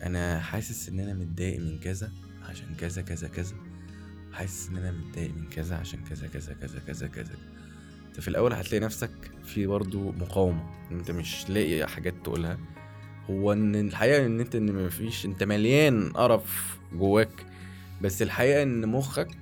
أنا 0.03 0.39
حاسس 0.39 0.89
إن 0.89 0.99
أنا 0.99 1.13
متضايق 1.13 1.59
من 1.59 1.79
كذا. 1.79 2.26
عشان 2.49 2.75
كذا 2.79 3.01
كذا 3.01 3.27
كذا. 3.27 3.55
حاسس 4.33 4.69
إن 4.69 4.77
أنا 4.77 4.91
متضايق 4.91 5.35
من 5.35 5.49
كذا 5.49 5.75
عشان 5.75 5.99
كذا 6.09 6.27
كذا 6.27 6.53
كذا 6.53 6.79
كذا 6.87 7.07
كذا. 7.07 7.35
أنت 8.07 8.19
في 8.19 8.27
الأول 8.27 8.53
هتلاقي 8.53 8.85
نفسك 8.85 9.11
في 9.45 9.67
برضو 9.67 10.11
مقاومة. 10.11 10.63
أنت 10.91 11.11
مش 11.11 11.49
لاقي 11.49 11.87
حاجات 11.87 12.13
تقولها. 12.23 12.57
هو 13.29 13.53
إن 13.53 13.75
الحقيقة 13.75 14.25
إن 14.25 14.39
أنت 14.39 14.55
إن 14.55 14.85
مفيش 14.85 15.25
أنت 15.25 15.43
مليان 15.43 16.09
قرف 16.11 16.77
جواك. 16.93 17.45
بس 18.01 18.21
الحقيقة 18.21 18.63
إن 18.63 18.87
مخك 18.87 19.37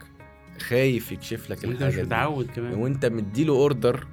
خايف 0.59 1.11
يكشف 1.11 1.49
لك 1.49 1.63
وأنت 1.63 1.83
مش 1.83 1.95
متعود 1.95 2.51
كمان. 2.51 2.73
وانت 2.73 3.05
مديله 3.05 3.53
order 3.53 4.07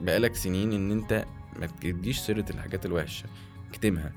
بقالك 0.00 0.34
سنين 0.34 0.72
إن 0.72 0.90
أنت 0.92 1.24
ما 1.60 1.66
تديش 1.66 2.18
سيرة 2.18 2.44
الحاجات 2.50 2.86
الوحشة 2.86 3.26
اكتمها. 3.70 4.12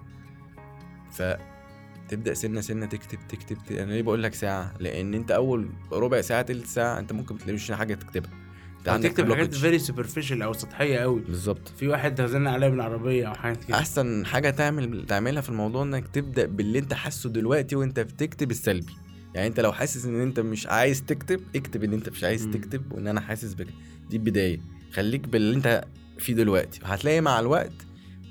فتبدأ 2.08 2.34
سنة 2.34 2.62
سنة 2.62 2.86
تكتب 2.86 3.20
تكتب, 3.30 3.58
تكتب. 3.58 3.76
أنا 3.76 3.92
ليه 3.92 4.02
بقول 4.02 4.24
لك 4.24 4.34
ساعة؟ 4.34 4.74
لأن 4.80 5.14
أنت 5.14 5.32
أول 5.32 5.70
ربع 5.92 6.22
ساعة 6.22 6.42
تلت 6.42 6.66
ساعة 6.66 7.00
أنت 7.00 7.14
ممكن 7.14 7.38
تلاقيش 7.38 7.72
حاجة 7.72 7.94
تكتبها. 7.94 8.32
أنت 8.80 8.90
عندك 8.90 9.10
تكتب 9.10 9.34
حاجات. 9.34 9.54
very 9.54 9.80
superficial 9.80 10.42
أو 10.42 10.54
سطحية 10.54 10.98
قوي 10.98 11.20
بالظبط. 11.22 11.68
في 11.78 11.88
واحد 11.88 12.22
غزلنا 12.22 12.52
عليها 12.52 12.70
بالعربية 12.70 13.28
أو 13.28 13.34
حاجات 13.34 13.64
كده. 13.64 13.78
أحسن 13.78 14.26
حاجة 14.26 14.50
تعمل 14.50 15.06
تعملها 15.06 15.42
في 15.42 15.50
الموضوع 15.50 15.84
إنك 15.84 16.08
تبدأ 16.08 16.46
باللي 16.46 16.80
أنت 16.80 16.94
حاسه 16.94 17.30
دلوقتي 17.30 17.76
وأنت 17.76 18.00
بتكتب 18.00 18.52
السلبي. 18.52 18.94
يعني 19.36 19.48
أنت 19.48 19.60
لو 19.60 19.72
حاسس 19.72 20.06
إن 20.06 20.22
أنت 20.22 20.40
مش 20.40 20.68
عايز 20.68 21.04
تكتب 21.04 21.42
اكتب 21.56 21.84
ان 21.84 21.94
أنت 21.94 22.10
مش 22.10 22.24
عايز 22.24 22.46
مم. 22.46 22.52
تكتب 22.52 22.92
وإن 22.92 23.08
أنا 23.08 23.22
حاسس 23.22 23.54
بك. 23.54 23.68
دي 24.10 24.18
البداية. 24.18 24.60
خليك 24.94 25.28
باللي 25.28 25.56
أنت 25.56 25.84
فيه 26.20 26.34
دلوقتي. 26.34 26.80
وهتلاقي 26.84 27.22
مع 27.22 27.40
الوقت 27.40 27.74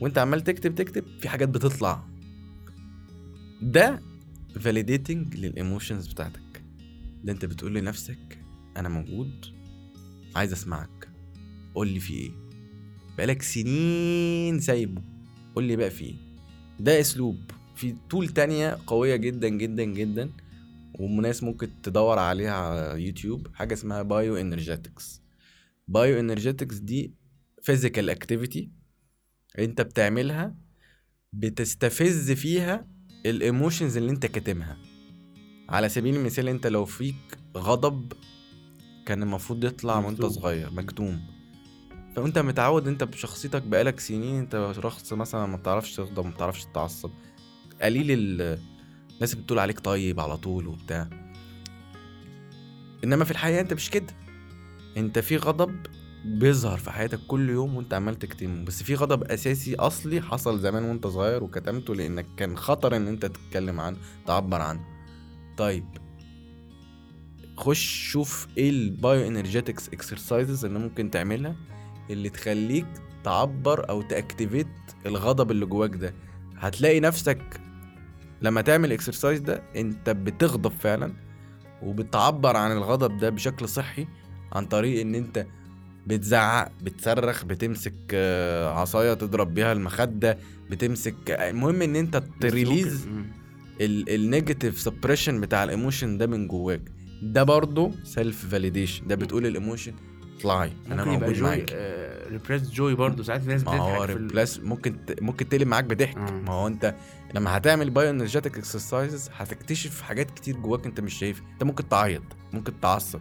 وأنت 0.01 0.19
عمال 0.19 0.41
تكتب 0.41 0.75
تكتب 0.75 1.05
في 1.21 1.29
حاجات 1.29 1.49
بتطلع. 1.49 2.14
ده 3.63 4.03
validating 4.61 5.37
لل 5.37 5.51
emotions 5.51 6.07
بتاعتك. 6.07 6.65
ده 7.25 7.33
انت 7.33 7.45
بتقول 7.45 7.75
لنفسك 7.75 8.39
أنا 8.77 8.89
موجود 8.89 9.47
عايز 10.37 10.53
أسمعك. 10.53 11.09
قول 11.75 11.89
لي 11.89 12.01
في 12.01 12.13
إيه. 12.15 12.31
بقالك 13.19 13.43
سنين 13.43 14.61
سايبه. 14.61 15.03
قول 15.55 15.65
لي 15.65 15.77
بقى 15.77 15.91
في 15.91 16.05
إيه. 16.05 16.15
ده 16.81 17.01
أسلوب. 17.01 17.51
في 17.77 17.95
tool 18.11 18.29
تانية 18.29 18.79
قوية 18.87 19.17
جدا 19.17 19.49
جدا 19.49 19.85
جدا 19.85 20.31
والناس 20.95 21.43
ممكن 21.43 21.83
تدور 21.83 22.19
عليها 22.19 22.53
على 22.53 23.03
يوتيوب. 23.07 23.49
حاجة 23.55 23.75
اسمها 23.75 24.03
bioenergetics 24.03 25.23
bioenergetics 25.89 26.77
دي 26.79 27.15
physical 27.63 28.11
activity 28.11 28.71
انت 29.59 29.81
بتعملها 29.81 30.57
بتستفز 31.33 32.33
فيها 32.33 32.89
ال 33.27 33.35
emotions 33.35 33.97
اللي 33.97 34.11
انت 34.11 34.27
كاتمها. 34.27 34.77
على 35.69 35.89
سبيل 35.89 36.17
المثال 36.17 36.49
انت 36.49 36.67
لو 36.67 36.85
فيك 36.85 37.39
غضب 37.57 38.13
كان 39.07 39.23
المفروض 39.23 39.65
يطلع 39.65 39.99
وانت. 39.99 40.25
صغير 40.25 40.71
مكتوم. 40.73 41.21
فانت 42.17 42.39
متعود 42.39 42.89
انت 42.89 43.05
بشخصيتك 43.05 43.63
بقالك 43.63 44.01
سنين 44.01 44.39
انت 44.39 44.73
شخص 44.83 45.13
مثلا 45.13 45.47
ما 45.47 45.57
بتعرفش 45.57 45.97
تغضب 45.97 46.25
ما 46.25 46.31
بتعرفش 46.31 46.65
تتعصب. 46.65 47.11
قليل 47.83 48.11
ال- 48.11 48.59
الناس 49.15 49.33
اللي 49.33 49.43
بتقول 49.45 49.59
عليك 49.59 49.81
طيب 49.81 50.21
على 50.21 50.37
طول 50.37 50.67
وبتاع. 50.67 51.09
انما 53.05 53.25
في 53.25 53.31
الحقيقة 53.31 53.61
انت 53.61 53.73
مش 53.75 53.91
كده. 53.91 54.15
انت 54.97 55.19
في 55.19 55.37
غضب 55.37 55.77
بيظهر 56.25 56.79
في 56.79 56.91
حياتك 56.91 57.21
كل 57.27 57.51
يوم 57.51 57.77
وانت 57.77 57.95
عمال 57.95 58.19
تكتمه. 58.19 58.65
بس 58.65 58.83
في 58.83 58.95
غضب 58.95 59.23
أساسي 59.23 59.75
أصلي 59.75 60.21
حصل 60.21 60.61
زمان 60.61 60.85
وانت 60.85 61.07
صغير 61.07 61.45
وكتمته 61.45 61.95
لأنك 61.95 62.27
كان 62.37 62.57
خطر 62.57 62.97
إن 62.97 63.09
أنت 63.09 63.27
تتكلم 63.27 63.81
عنه 63.81 63.97
تعبر 64.27 64.61
عنه. 64.61 64.81
طيب. 65.57 65.85
خش 67.57 68.09
شوف 68.11 68.47
إيه 68.59 68.71
ال 68.71 69.27
bioenergetics 69.27 69.89
exercises 69.89 70.65
اللي 70.65 70.79
ممكن 70.79 71.11
تعملها 71.11 71.57
اللي 72.11 72.29
تخليك 72.29 72.87
تعبر 73.25 73.89
أو 73.89 74.03
ت 74.03 74.10
activate 74.10 74.67
الغضب 75.07 75.51
اللي 75.51 75.67
جواك 75.67 75.97
ده. 75.97 76.15
هتلاقي 76.57 77.01
نفسك 77.01 77.61
لما 78.43 78.61
تعمل 78.61 78.89
ال 78.89 78.95
exercise 78.95 79.41
ده 79.41 79.63
أنت 79.77 80.11
بتغضب 80.11 80.73
فعلا 80.73 81.15
وبتعبر 81.83 82.57
عن 82.57 82.73
الغضب 82.73 83.17
ده 83.19 83.31
بشكل 83.31 83.69
صحي 83.69 84.07
عن 84.53 84.67
طريق 84.67 85.01
إن 85.01 85.15
أنت 85.15 85.47
بتزعق 86.07 86.73
بتصرخ 86.83 87.45
بتمسك 87.45 87.95
آه، 88.15 88.69
عصاية 88.81 89.15
تضرب 89.15 89.55
بيها 89.55 89.73
المخدة 89.73 90.39
بتمسك 90.71 91.31
المهم 91.31 91.83
إن 91.83 91.97
أنت 91.97 92.23
ت 92.41 92.48
release. 92.48 93.07
ال 93.81 93.92
negative 93.92 94.81
suppression 94.81 95.41
بتاع 95.41 95.65
ال 95.65 95.72
emotion 95.72 96.19
ده 96.19 96.27
من 96.27 96.49
جواك. 96.49 96.81
ده 97.23 97.43
برضه 97.43 97.93
self 98.05 98.47
validation 98.47 99.07
ده 99.07 99.15
بتقول 99.15 99.47
ال 99.47 99.53
emotion 99.53 99.93
اطلعي 100.39 100.73
أنا 100.87 101.05
موجود 101.05 101.33
جوي 101.33 101.41
معاك. 101.43 101.73
repress 102.31 102.71
جوي 102.71 102.95
برضه 102.95 103.23
ساعات 103.23 103.43
في 103.43 103.49
ناس 103.49 103.65
ما 103.65 103.73
هو 103.77 103.93
بتضحك 103.95 104.11
ال- 104.11 104.21
repress 104.23 104.61
ممكن 104.61 105.05
ت... 105.07 105.23
ممكن 105.23 105.49
تقلب 105.49 105.69
معاك 105.69 105.85
بضحك. 105.85 106.17
آه. 106.17 106.31
ما 106.31 106.53
هو 106.53 106.67
أنت 106.67 106.95
لما 107.35 107.57
هتعمل 107.57 107.91
bioenergetic 107.91 108.59
exercises 108.59 109.31
هتكتشف 109.37 110.01
حاجات 110.03 110.31
كتير 110.31 110.57
جواك 110.57 110.87
أنت 110.87 111.01
مش 111.01 111.15
شايفها. 111.15 111.47
أنت 111.53 111.65
ممكن 111.65 111.89
تعيط 111.89 112.23
ممكن 112.53 112.81
تعصب 112.81 113.21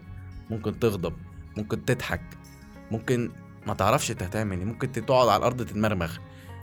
ممكن 0.49 0.79
تغضب 0.79 1.13
ممكن 1.57 1.85
تضحك. 1.85 2.21
ممكن 2.93 3.31
ما 3.67 3.73
تعرفش 3.73 4.11
انت 4.11 4.23
هتعمل 4.23 4.57
إيه. 4.57 4.65
ممكن 4.65 4.91
تقعد 4.91 5.27
على 5.27 5.37
الأرض 5.37 5.65
تتمرمغ. 5.65 6.17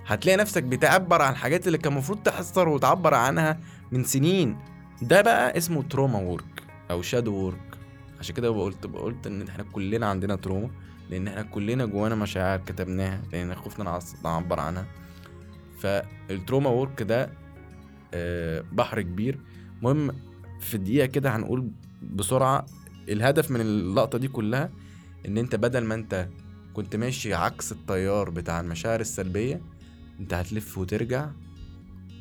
هتلاقي 0.07 0.37
نفسك 0.37 0.63
بتعبر 0.63 1.23
عن 1.23 1.33
الحاجات 1.33 1.67
اللي 1.67 1.79
كان 1.79 1.93
المفروض 1.93 2.19
تحصل 2.23 2.69
وتعبر 2.69 3.15
عنها 3.15 3.59
من 3.93 4.05
سنين. 4.05 4.57
ده 5.03 5.21
بقى 5.23 5.57
اسمه 5.59 5.83
trauma 5.83 6.19
work 6.19 6.63
أو 6.91 7.03
shadow 7.03 7.35
work 7.35 7.79
عشان 8.21 8.35
كده 8.35 8.49
قلت 8.49 8.87
قلت 8.87 9.27
إن 9.27 9.49
إحنا 9.49 9.65
كلنا 9.73 10.07
عندنا 10.07 10.37
trauma 10.37 10.71
لأن 11.11 11.29
إحنا 11.29 11.43
كلنا 11.43 11.85
جوانا 11.87 12.15
مشاعر 12.15 12.59
كتبناها 12.59 13.21
لأن 13.33 13.55
خفنا 13.55 13.99
نعبر 14.25 14.61
عنها. 14.61 14.87
فال 15.79 16.02
trauma 16.02 16.71
work 16.71 17.03
ده 17.03 17.31
آه، 18.15 18.65
بحر 18.73 19.03
كبير. 19.03 19.39
المهم 19.79 20.11
في 20.61 20.79
دقيقة 20.79 21.07
كده 21.07 21.37
هنقول 21.37 21.71
بسرعة 22.03 22.67
الهدف 23.09 23.51
من 23.51 23.61
اللقطة 23.61 24.19
دي 24.19 24.29
كلها 24.29 24.71
إن 25.27 25.39
أنت 25.39 25.55
بدل 25.57 25.85
ما 25.85 25.95
أنت 25.95 26.29
كنت 26.75 26.97
ماشي 26.97 27.35
عكس 27.35 27.73
التيار 27.73 28.31
بتاع 28.31 28.61
المشاعر 28.61 29.01
السلبية 29.01 29.61
أنت 30.21 30.35
هتلف 30.35 30.79
وترجع 30.79 31.31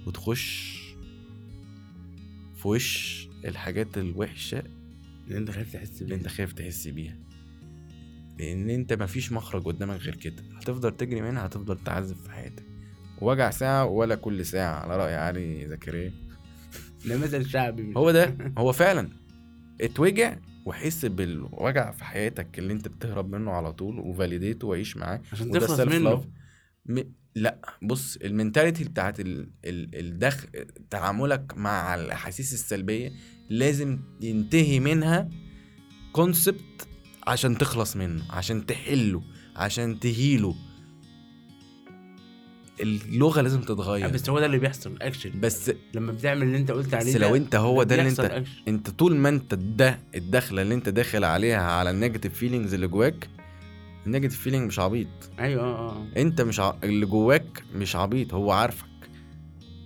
وتخش 0.07 0.79
في 2.55 2.67
وش 2.67 3.27
الحاجات 3.45 3.97
الوحشة 3.97 4.63
اللي 5.27 5.38
أنت 5.38 5.51
خايف 5.51 5.73
تحس 5.73 6.01
اللي 6.01 6.05
بيه 6.05 6.15
أنت 6.15 6.27
خايف 6.27 6.53
تحس 6.53 6.88
بيها. 6.88 7.15
لأن 8.39 8.69
أنت 8.69 8.93
مفيش 8.93 9.31
مخرج 9.31 9.63
قدامك 9.63 9.99
غير 9.99 10.15
كده. 10.15 10.43
هتفضل 10.57 10.97
تجري 10.97 11.21
منها 11.21 11.45
هتفضل 11.45 11.77
تعذب 11.83 12.15
في 12.15 12.31
حياتك. 12.31 12.63
وجع 13.21 13.49
ساعة 13.49 13.85
ولا 13.85 14.15
كل 14.15 14.45
ساعة 14.45 14.79
على 14.79 14.97
رأي 14.97 15.15
علي 15.15 15.67
زكريا. 15.67 16.12
ده 17.05 17.17
مثل 17.17 17.49
شعبي 17.49 17.93
هو 17.97 18.12
ده 18.12 18.38
هو 18.57 18.71
فعلا. 18.71 19.09
اتوجع 19.81 20.38
وحس 20.65 21.05
بالوجع 21.05 21.91
في 21.91 22.03
حياتك 22.03 22.59
اللي 22.59 22.73
انت 22.73 22.87
بتهرب 22.87 23.35
منه 23.35 23.51
على 23.51 23.73
طول 23.73 23.99
و 23.99 24.06
validate 24.06 24.61
ه 24.61 24.67
وعيش 24.67 24.97
معاه 24.97 25.21
عشان 25.33 25.51
تخلص 25.51 25.79
منه. 25.79 26.25
م... 26.85 27.01
لأ 27.35 27.59
بص 27.81 28.17
ال 28.17 28.24
mentality 28.24 28.83
بتاعت 28.83 29.19
ال... 29.19 29.49
ال... 29.65 29.95
الدخ 29.99 30.45
تعاملك 30.89 31.57
مع 31.57 31.95
الأحاسيس 31.95 32.53
السلبية 32.53 33.11
لازم 33.49 33.99
ينتهي 34.21 34.79
منها 34.79 35.29
concept 36.12 36.88
عشان 37.27 37.57
تخلص 37.57 37.95
منه 37.95 38.23
عشان 38.29 38.65
تحله 38.65 39.23
عشان 39.55 39.99
ت 39.99 40.09
heal 40.09 40.46
ه 40.46 40.55
اللغة 42.81 43.41
لازم 43.41 43.61
تتغير. 43.61 44.07
بس 44.09 44.29
هو 44.29 44.39
ده 44.39 44.45
اللي 44.45 44.57
بيحصل 44.57 44.95
اكشن 45.01 45.31
بس 45.39 45.71
لما 45.93 46.11
بتعمل 46.11 46.43
اللي 46.43 46.57
انت 46.57 46.71
قلت 46.71 46.93
عليه 46.93 47.11
بس 47.13 47.17
لو 47.21 47.35
انت 47.35 47.55
هو 47.55 47.83
ده 47.83 47.95
اللي 47.95 48.09
انت 48.09 48.19
أكشن. 48.19 48.51
انت 48.67 48.89
طول 48.89 49.15
ما 49.15 49.29
انت 49.29 49.53
ده 49.53 49.99
الدخلة 50.15 50.61
اللي 50.61 50.73
انت 50.73 50.89
داخل 50.89 51.23
عليها 51.23 51.61
على 51.71 51.89
ال 51.89 51.94
negative 51.94 52.33
feelings 52.33 52.73
اللي 52.73 52.87
جواك 52.87 53.29
ال 54.05 54.09
negative 54.09 54.39
feeling 54.41 54.67
مش 54.67 54.79
عبيط. 54.79 55.07
أيوه 55.39 55.63
آه 55.63 55.89
آه. 55.89 56.07
انت 56.17 56.41
مش 56.41 56.59
ع... 56.59 56.73
اللي 56.83 57.05
جواك 57.05 57.63
مش 57.75 57.95
عبيط 57.95 58.33
هو 58.33 58.51
عارفك. 58.51 58.85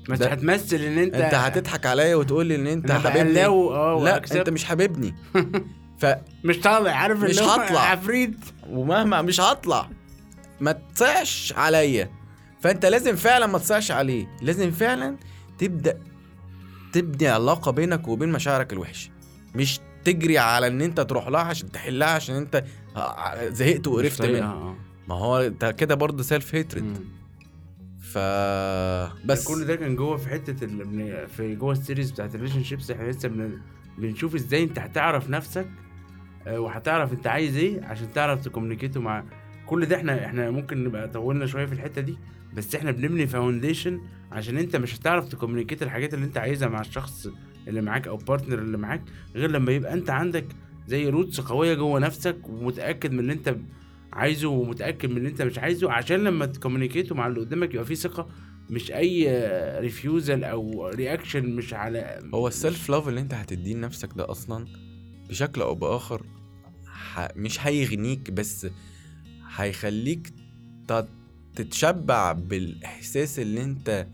بس 0.10 0.20
ده- 0.20 0.28
هتمثل 0.32 0.76
إن 0.78 0.98
انت 0.98 1.16
انت 1.16 1.34
هتضحك 1.34 1.86
عليا 1.86 2.16
وتقول 2.16 2.46
لي 2.46 2.56
إن 2.56 2.68
انت 2.68 2.92
حبيبني. 2.92 3.46
آه 3.46 4.02
لا 4.04 4.14
وأكسب. 4.14 4.38
انت 4.38 4.50
مش 4.50 4.66
حبيبني. 4.66 5.16
ف 6.02 6.06
مش 6.44 6.58
طالع 6.60 6.92
عارف 6.92 7.24
مش 7.24 7.40
هطلع. 7.40 7.80
عفريت. 7.82 8.36
ومهما 8.70 9.22
مش 9.22 9.42
هطلع. 9.42 9.90
ما 10.62 10.72
تصعش 10.72 11.54
عليا. 11.58 12.10
فأنت 12.64 12.86
لازم 12.86 13.16
فعلا 13.16 13.48
ما 13.48 13.58
تصعش 13.58 13.92
عليه. 13.92 14.28
لازم 14.42 14.72
فعلا 14.72 15.18
تبدأ 15.58 16.00
تبني 16.94 17.28
علاقة 17.28 17.72
بينك 17.72 18.08
وبين 18.08 18.32
مشاعرك 18.32 18.74
الوحشة. 18.74 19.10
مش 19.56 19.80
تجري 20.04 20.38
على 20.38 20.68
إن 20.68 20.82
أنت 20.82 21.00
تروح 21.02 21.28
لها 21.28 21.42
عشان 21.42 21.72
تحلها 21.72 22.08
عشان 22.08 22.36
أنت 22.36 22.64
زهقت 23.48 23.88
وقرفت 23.88 24.22
منها. 24.26 24.54
آه. 24.54 24.76
ما 25.08 25.16
هو 25.16 25.38
أنت 25.38 25.66
كده 25.66 25.96
برضه 25.96 26.24
self 26.24 26.56
hatred. 26.56 26.98
ف 28.02 28.18
بس. 29.26 29.48
كل 29.48 29.66
ده 29.66 29.76
كان 29.76 29.96
جوه 29.96 30.18
في 30.18 30.30
حتة 30.30 30.66
ال... 30.66 31.28
في 31.28 31.56
جوه 31.56 31.72
ال 31.72 31.77
series 31.77 32.12
بتاعت 32.12 32.36
ال 32.36 32.64
relationships 32.64 32.92
إحنا 32.92 33.10
لسه 33.12 33.30
بن... 33.30 33.60
بنشوف 33.98 34.36
إزاي 34.36 34.64
أنت 34.64 34.80
هتعرف 34.80 35.30
نفسك 35.30 35.68
آه، 36.48 36.60
وهتعرف 36.60 37.14
أنت 37.14 37.28
عايز 37.28 37.58
إيه 37.58 37.84
عشان 37.86 38.14
تعرف 38.14 38.44
ت 38.46 38.50
communicate 38.50 38.97
ه 38.97 39.02
مع 39.02 39.24
كل 39.66 39.86
ده. 39.86 39.96
إحنا 39.96 40.26
إحنا 40.26 40.50
ممكن 40.52 40.84
نبقى 40.84 41.08
طولنا 41.08 41.46
شوية 41.46 41.66
في 41.66 41.74
الحتة 41.74 42.02
دي 42.02 42.18
بس 42.56 42.76
إحنا 42.76 42.92
بنبني 42.92 43.28
foundation 43.28 44.02
عشان 44.32 44.58
انت 44.58 44.76
مش 44.76 44.96
هتعرف 44.96 45.28
ت 45.28 45.32
communicate 45.32 45.84
الحاجات 45.84 46.14
اللي 46.14 46.26
انت 46.26 46.38
عايزها 46.38 46.68
مع 46.70 46.82
الشخص 46.82 47.28
اللي 47.68 47.82
معاك 47.82 48.08
أو 48.08 48.18
partner 48.18 48.60
اللي 48.60 48.78
معاك 48.78 49.02
غير 49.36 49.52
لما 49.52 49.72
يبقى 49.72 49.94
انت 49.94 50.10
عندك 50.10 50.46
زي 50.88 51.10
roots 51.10 51.40
قوية 51.42 51.74
جوه 51.74 52.00
نفسك 52.00 52.50
ومتأكد 52.50 53.12
من 53.12 53.20
اللي 53.20 53.34
انت 53.34 53.56
عايزه 54.14 54.48
ومتأكد 54.50 55.10
من 55.10 55.18
اللي 55.18 55.30
انت 55.30 55.42
مش 55.42 55.60
عايزه 55.60 55.92
عشان 55.92 56.24
لما 56.24 56.46
ت 56.46 56.51
communicate 56.51 57.10
ه 57.10 57.16
مع 57.16 57.28
اللي 57.28 57.40
قدامك 57.40 57.74
يبقى 57.74 57.86
فيه 57.86 57.96
ثقة 57.96 58.28
مش 58.70 58.92
أي 58.92 59.28
refusal 59.80 60.44
أو 60.44 60.88
reaction 60.88 61.56
مش 61.56 61.74
على 61.74 62.20
هو 62.34 62.48
ال 62.48 62.56
self 62.56 62.90
love 62.90 63.08
اللي 63.08 63.20
انت 63.22 63.34
هتديه 63.34 63.74
لنفسك 63.76 64.10
ده 64.16 64.32
أصلا 64.32 64.66
بشكل 65.30 65.62
أو 65.62 65.76
بآخر. 65.76 66.26
مش 67.36 67.66
هيغنيك 67.68 68.32
بس 68.32 68.68
هيخليك. 69.56 70.34
تتشبع 71.56 72.32
بالإحساس 72.32 73.40
اللي 73.40 73.64
أنت 73.64 74.08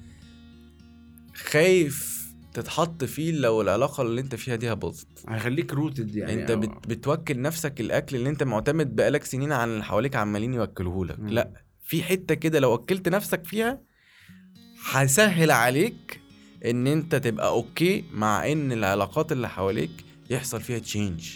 خايف 1.35 2.19
تتحط 2.53 3.03
فيه 3.03 3.31
لو 3.31 3.61
العلاقة 3.61 4.01
اللي 4.03 4.21
أنت 4.21 4.35
فيها 4.35 4.55
دي 4.55 4.75
باظت 4.75 5.07
هيخليك 5.27 5.73
rooted 5.73 6.15
يعني 6.15 6.33
أنت 6.33 6.51
أو- 6.51 6.53
بت... 6.55 6.87
بتوكل 6.87 7.41
نفسك 7.41 7.81
الأكل 7.81 8.15
اللي 8.15 8.29
أنت 8.29 8.43
معتمد 8.43 8.95
بقالك 8.95 9.23
سنين 9.23 9.51
عن 9.51 9.69
اللي 9.69 9.83
حواليك 9.83 10.15
عمالين 10.15 10.53
يوكلوهولك 10.53 11.19
مم. 11.19 11.29
لا 11.29 11.63
في 11.85 12.03
حتة 12.03 12.35
كده 12.35 12.59
لو 12.59 12.75
اكلت 12.75 13.09
نفسك 13.09 13.45
فيها 13.45 13.81
هيسهل 14.91 15.51
عليك 15.51 16.21
إن 16.65 16.87
أنت 16.87 17.15
تبقى 17.15 17.47
okay 17.49 18.05
مع 18.13 18.51
إن 18.51 18.71
العلاقات 18.71 19.31
اللي 19.31 19.49
حواليك 19.49 20.05
يحصل 20.29 20.61
فيها 20.61 20.79
change 20.79 21.29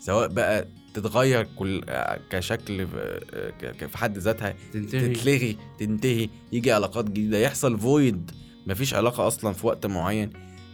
سواء 0.00 0.28
بقى 0.28 0.68
تتغير 0.96 1.46
كل 1.56 1.84
كشكل 2.30 2.84
ك- 2.84 3.64
ك- 3.76 3.86
في 3.86 3.98
حد 3.98 4.18
ذاتها 4.18 4.54
تنتهي. 4.72 5.08
تتلغي 5.14 5.56
تنتهي 5.78 6.28
يجي 6.52 6.72
علاقات 6.72 7.04
جديدة 7.10 7.38
يحصل 7.38 7.78
void 7.80 8.30
مفيش 8.66 8.94
علاقة 8.94 9.26
أصلا 9.26 9.52
في 9.52 9.66
وقت 9.66 9.86
معين. 9.86 10.30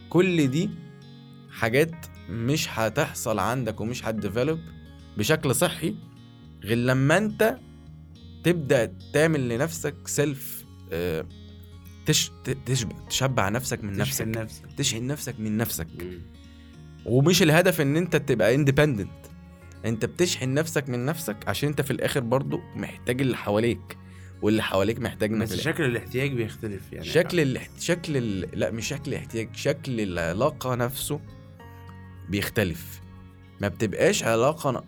كل 0.09 0.47
دي 0.47 0.69
حاجات 1.51 1.91
مش 2.29 2.67
هتحصل 2.69 3.39
عندك 3.39 3.81
ومش 3.81 4.05
هت 4.05 4.17
develop 4.17 4.59
بشكل 5.17 5.55
صحي 5.55 5.95
غير 6.63 6.77
لما 6.77 7.17
أنت 7.17 7.57
تبدأ 8.43 8.93
تعمل 9.13 9.49
لنفسك 9.49 10.07
self 10.07 10.65
تش 12.05 12.31
تشبع 12.65 12.95
تشبع 13.09 13.49
نفسك 13.49 13.83
من 13.83 13.97
نفسك 13.97 14.27
نفسك. 14.27 14.41
نفسك. 14.41 14.77
تشحن 14.77 15.07
نفسك 15.07 15.39
من 15.39 15.57
نفسك. 15.57 15.87
ومش 17.05 17.41
الهدف 17.43 17.81
إن 17.81 17.97
أنت 17.97 18.15
تبقى 18.15 18.55
independent 18.55 19.09
انت 19.85 20.05
بتشحن 20.05 20.53
نفسك 20.53 20.89
من 20.89 21.05
نفسك 21.05 21.37
عشان 21.47 21.69
انت 21.69 21.81
في 21.81 21.91
الآخر 21.91 22.19
برضو 22.19 22.59
محتاج 22.75 23.21
اللي 23.21 23.37
حواليك 23.37 23.97
واللي 24.41 24.63
حواليك 24.63 24.99
محتاجنا 24.99 25.43
بس. 25.45 25.53
شكل 25.55 25.83
الاحتياج 25.85 26.31
بيختلف 26.33 26.81
يعني. 26.93 27.05
شكل 27.05 27.39
ال... 27.39 27.59
شكل 27.79 28.17
ال... 28.17 28.59
لا 28.59 28.71
مش 28.71 28.87
شكل 28.87 29.11
الاحتياج 29.11 29.49
شكل 29.55 30.01
العلاقة 30.01 30.75
نفسه 30.75 31.19
بيختلف. 32.29 33.01
ما 33.61 33.67
بتبقاش 33.67 34.23
علاقة 34.23 34.71
ن- 34.71 34.81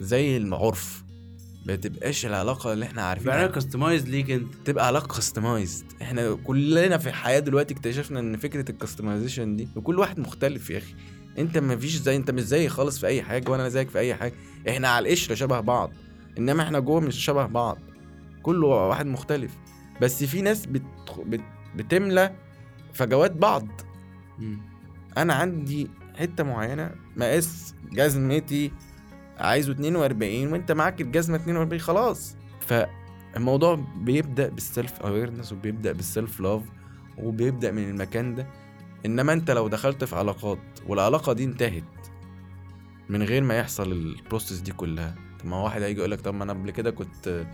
زي 0.00 0.36
العرف. 0.36 1.02
ما 1.66 1.74
بتبقاش 1.74 2.26
العلاقة 2.26 2.72
اللي 2.72 2.84
إحنا 2.84 3.02
عارفين 3.02 3.26
بقى 3.26 3.48
customized 3.48 4.08
ليك 4.08 4.30
انت. 4.30 4.54
تبقى 4.64 4.86
علاقة 4.86 5.14
customized 5.14 5.84
إحنا 6.02 6.34
كلنا 6.34 6.98
في 6.98 7.08
الحياة 7.08 7.38
دلوقتي 7.38 7.74
اكتشفنا 7.74 8.20
ان 8.20 8.36
فكرة 8.36 8.70
ال 8.70 8.76
customization 8.76 9.56
دي 9.56 9.68
وكل 9.76 9.98
واحد 9.98 10.18
مختلف 10.20 10.70
يا 10.70 10.78
أخي. 10.78 10.94
انت 11.38 11.58
ما 11.58 11.76
فيش 11.76 11.96
زي 11.96 12.16
انت 12.16 12.30
مش 12.30 12.42
زي 12.42 12.68
خالص 12.68 12.98
في 12.98 13.06
اي 13.06 13.22
حاجة 13.22 13.50
وأنا 13.50 13.68
زيك 13.68 13.88
في 13.90 13.98
اي 13.98 14.14
حاجة. 14.14 14.32
إحنا 14.68 14.88
على 14.88 15.06
القشرة 15.06 15.34
شبه 15.34 15.60
بعض 15.60 15.92
انما 16.38 16.62
إحنا 16.62 16.78
جوه 16.78 17.00
مش 17.00 17.24
شبه 17.24 17.46
بعض. 17.46 17.78
كل 18.42 18.64
واحد 18.64 19.06
مختلف. 19.06 19.52
بس 20.00 20.24
في 20.24 20.42
ناس 20.42 20.66
بت... 20.66 20.82
بت... 21.26 21.40
بتملى 21.76 22.34
فجوات 22.92 23.32
بعض. 23.32 23.68
أنا 25.16 25.34
عندي 25.34 25.90
حتة 26.16 26.44
معينة 26.44 26.90
مقاس 27.16 27.74
جزمتي 27.92 28.72
عايزه 29.38 29.72
42 29.72 30.52
وانت 30.52 30.72
معاك 30.72 31.00
الجزمة 31.00 31.36
42 31.36 31.80
خلاص. 31.80 32.36
فالموضوع 32.60 33.74
بيبدأ 33.96 34.48
بال 34.48 34.65
self 34.65 35.00
awareness 35.00 35.52
وبيبدأ 35.52 35.92
بال 35.92 36.08
self 36.08 36.40
love 36.40 36.62
وبيبدأ 37.18 37.70
من 37.70 37.90
المكان 37.90 38.34
ده. 38.34 38.46
إنما 39.06 39.32
أنت 39.32 39.50
لو 39.50 39.68
دخلت 39.68 40.04
في 40.04 40.16
علاقات 40.16 40.58
والعلاقة 40.86 41.32
دي 41.32 41.44
انتهت 41.44 41.84
من 43.08 43.22
غير 43.22 43.42
ما 43.42 43.58
يحصل 43.58 43.92
ال 43.92 44.01
process 44.01 44.60
دي 44.60 44.72
كلها 44.72 45.14
طب 45.40 45.46
ما 45.46 45.56
واحد 45.56 45.82
هيجي 45.82 45.98
يقول 45.98 46.10
لك 46.10 46.20
طب 46.20 46.34
ما 46.34 46.44
أنا 46.44 46.52
قبل 46.52 46.70
كده 46.70 46.90
كنت 46.90 47.46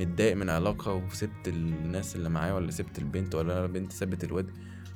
متضايق 0.00 0.36
من 0.36 0.50
علاقة 0.50 0.94
وسبت 0.94 1.48
الناس 1.48 2.16
اللي 2.16 2.28
معايا 2.28 2.52
ولا 2.52 2.70
سبت 2.70 2.98
البنت 2.98 3.34
ولا 3.34 3.52
أنا 3.58 3.64
البنت 3.66 3.92
سابت 3.92 4.24
الواد 4.24 4.50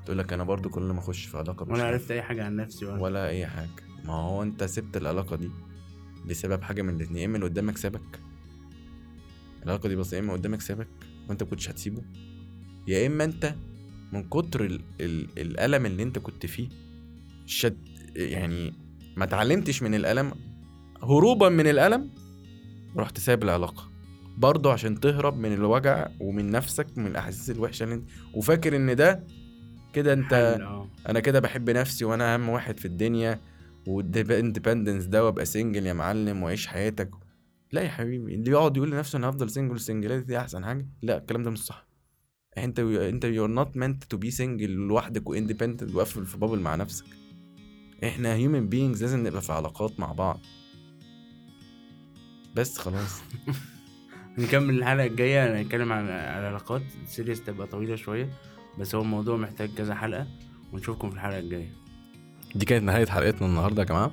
تقول 0.05 0.19
لك 0.19 0.33
أنا 0.33 0.45
برضو 0.45 0.69
كل 0.69 0.83
ما 0.83 0.99
أخش 0.99 1.25
في 1.27 1.39
علاقة 1.39 1.73
ولا 1.73 1.85
عرفت 1.87 2.11
أي 2.11 2.23
حاجة 2.23 2.45
عن 2.45 2.57
نفسي 2.57 2.87
ولا 2.87 3.03
ولا 3.03 3.29
أي 3.29 3.47
حاجة. 3.47 3.69
ما 4.05 4.13
هو 4.15 4.43
أنت 4.43 4.65
سبت 4.65 4.97
العلاقة 4.97 5.37
دي 5.37 5.51
بسبب 6.27 6.63
حاجة 6.63 6.83
من 6.83 6.95
الاتنين 6.97 7.17
يا 7.21 7.27
إما 7.27 7.37
اللي 7.37 7.47
قدامك 7.49 7.77
سابك 7.77 8.21
العلاقة 9.63 9.89
دي 9.89 9.97
بس 9.97 10.13
يا 10.13 10.19
إما 10.19 10.33
قدامك 10.33 10.61
سابك 10.61 10.89
وأنت 11.29 11.43
كنتش 11.45 11.71
هتسيبه 11.71 12.03
يا 12.89 13.07
إما 13.07 13.25
أنت 13.25 13.55
من 14.15 14.29
كتر 14.29 14.65
ال 14.65 14.81
ال 15.01 15.39
الألم 15.39 15.87
اللي 15.87 16.03
أنت 16.03 16.19
كنت 16.19 16.47
فيه 16.47 16.69
شد 17.47 17.77
يعني 18.17 18.73
ما 19.17 19.25
اتعلمتش 19.25 19.83
من 19.83 19.95
الألم 19.95 20.33
هروبا 21.03 21.49
من 21.49 21.67
الألم 21.67 22.11
رحت 22.97 23.19
سايب 23.19 23.43
العلاقة. 23.43 23.91
برضه 24.37 24.73
عشان 24.73 25.01
تهرب 25.01 25.37
من 25.39 25.53
الوجع 25.53 26.09
ومن 26.21 26.51
نفسك 26.51 26.87
من 26.99 27.07
الأحاسيس 27.07 27.51
الوحشة 27.51 27.85
اللي 27.85 27.95
انت 27.95 28.09
وفاكر 28.35 28.77
إن 28.77 28.97
ده 28.97 29.25
كده 29.93 30.13
أنت 30.13 30.33
آه. 30.33 30.91
أنا 31.09 31.21
كده 31.21 31.41
بحب 31.41 31.71
نفسي 31.71 32.05
وأنا 32.05 32.35
أهم 32.35 32.49
واحد 32.49 32.81
في 32.81 32.85
الدنيا 32.85 33.41
وال 33.87 34.04
independence 34.04 35.05
ده 35.05 35.25
وأبقى 35.25 35.45
single 35.45 35.87
يا 35.87 35.93
معلم 35.93 36.43
وعيش 36.43 36.67
حياتك. 36.67 37.11
لا 37.73 37.83
يا 37.83 37.89
حبيبي 37.89 38.35
اللي 38.35 38.51
يقعد 38.51 38.77
يقول 38.77 38.91
لنفسه 38.91 39.17
أنا 39.17 39.29
هفضل 39.29 39.51
single 39.51 39.81
سنجلاتي 39.81 40.25
دي 40.25 40.39
أحسن 40.39 40.65
حاجة؟ 40.65 40.87
لا 41.03 41.19
الكلام 41.19 41.43
ده 41.43 41.51
مش 41.51 41.59
صح. 41.65 41.84
انت 42.59 42.79
انت 42.79 43.25
you're 43.25 43.49
not 43.49 43.77
meant 43.77 44.05
to 44.05 44.17
be 44.17 44.31
single 44.31 44.71
لوحدك 44.71 45.29
و 45.29 45.34
independent 45.34 45.95
وقافل 45.95 46.27
في 46.27 46.39
bubble 46.39 46.61
مع 46.61 46.75
نفسك. 46.75 47.05
إحنا 48.05 48.35
human 48.35 48.69
beings 48.69 49.03
لازم 49.03 49.27
نبقى 49.27 49.43
في 49.43 49.53
علاقات 49.53 50.01
مع 50.01 50.13
بعض. 50.13 50.41
بس 52.55 52.79
خلاص. 52.79 53.21
نكمل 54.39 54.79
الحلقة 54.79 55.07
الجاية 55.07 55.63
نتكلم 55.63 55.93
عن 55.93 56.05
العلاقات. 56.05 56.83
series 57.07 57.45
تبقى 57.45 57.67
طويلة 57.67 57.97
شوية 57.97 58.31
بس 58.79 58.95
هو 58.95 59.03
الموضوع 59.03 59.37
محتاج 59.37 59.75
كذا 59.75 59.95
حلقة. 59.95 60.27
ونشوفكم 60.73 61.11
في 61.11 61.17
الحلقة 61.17 61.39
الجاية. 61.39 61.73
دي 62.55 62.65
كانت 62.65 62.85
نهاية 62.85 63.07
حلقتنا 63.07 63.47
النهارده 63.47 63.83
يا 63.83 63.87
جماعة. 63.87 64.13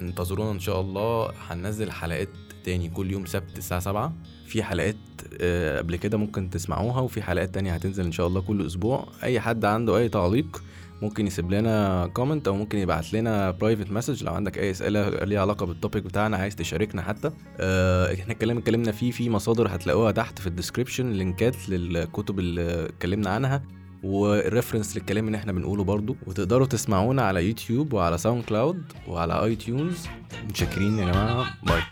انتظرونا 0.00 0.50
إن 0.50 0.60
شاء 0.60 0.80
الله. 0.80 1.32
هننزل 1.48 1.90
حلقات 1.90 2.28
تاني 2.64 2.88
كل 2.88 3.10
يوم 3.10 3.26
سبت 3.26 3.58
الساعة 3.58 3.80
7 3.80 4.14
في 4.48 4.62
حلقات 4.62 4.96
آه، 5.40 5.78
قبل 5.78 5.96
كده 5.96 6.18
ممكن 6.18 6.50
تسمعوها 6.50 7.00
وفي 7.00 7.22
حلقات 7.22 7.54
تانية 7.54 7.74
هتنزل 7.74 8.04
إن 8.04 8.12
شاء 8.12 8.26
الله 8.26 8.40
كل 8.40 8.66
أسبوع. 8.66 9.08
أي 9.22 9.40
حد 9.40 9.64
عنده 9.64 9.96
أي 9.98 10.08
تعليق 10.08 10.62
ممكن 11.02 11.26
يسيب 11.26 11.50
لنا 11.50 12.06
comment 12.06 12.48
أو 12.48 12.56
ممكن 12.56 12.78
يبعت 12.78 13.12
لنا 13.12 13.50
private 13.50 13.90
message 13.90 14.24
لو 14.24 14.34
عندك 14.34 14.58
أي 14.58 14.70
أسئلة 14.70 15.08
ليها 15.08 15.40
علاقة 15.40 15.66
بال 15.66 15.77
topic 15.77 16.04
بتاعنا 16.04 16.36
عايز 16.36 16.56
تشاركنا 16.56 17.02
حتى 17.02 17.30
آه، 17.60 18.14
إحنا 18.14 18.32
الكلام 18.32 18.58
اتكلمنا 18.58 18.92
فيه 18.92 19.10
في 19.10 19.30
مصادر 19.30 19.74
هتلاقوها 19.74 20.10
تحت 20.12 20.38
في 20.38 20.46
ال 20.46 20.51
description 20.51 21.10
لينكات 21.12 21.68
للكتب 21.68 22.38
اللي 22.38 22.84
اتكلمنا 22.84 23.30
عنها 23.30 23.62
وال 24.02 24.19
reference 24.19 24.96
للكلام 24.96 25.26
اللي 25.26 25.38
إحنا 25.38 25.52
بنقوله 25.52 25.84
برضو. 25.84 26.16
وتقدروا 26.26 26.66
تسمعونا 26.66 27.22
على 27.22 27.46
يوتيوب 27.48 27.92
وعلى 27.92 28.18
SoundCloud 28.18 28.82
وعلى 29.08 29.44
iTunes 29.44 30.06
متشكرين 30.48 30.98
يا 30.98 31.12
جماعة. 31.12 31.46
bye 31.66 31.82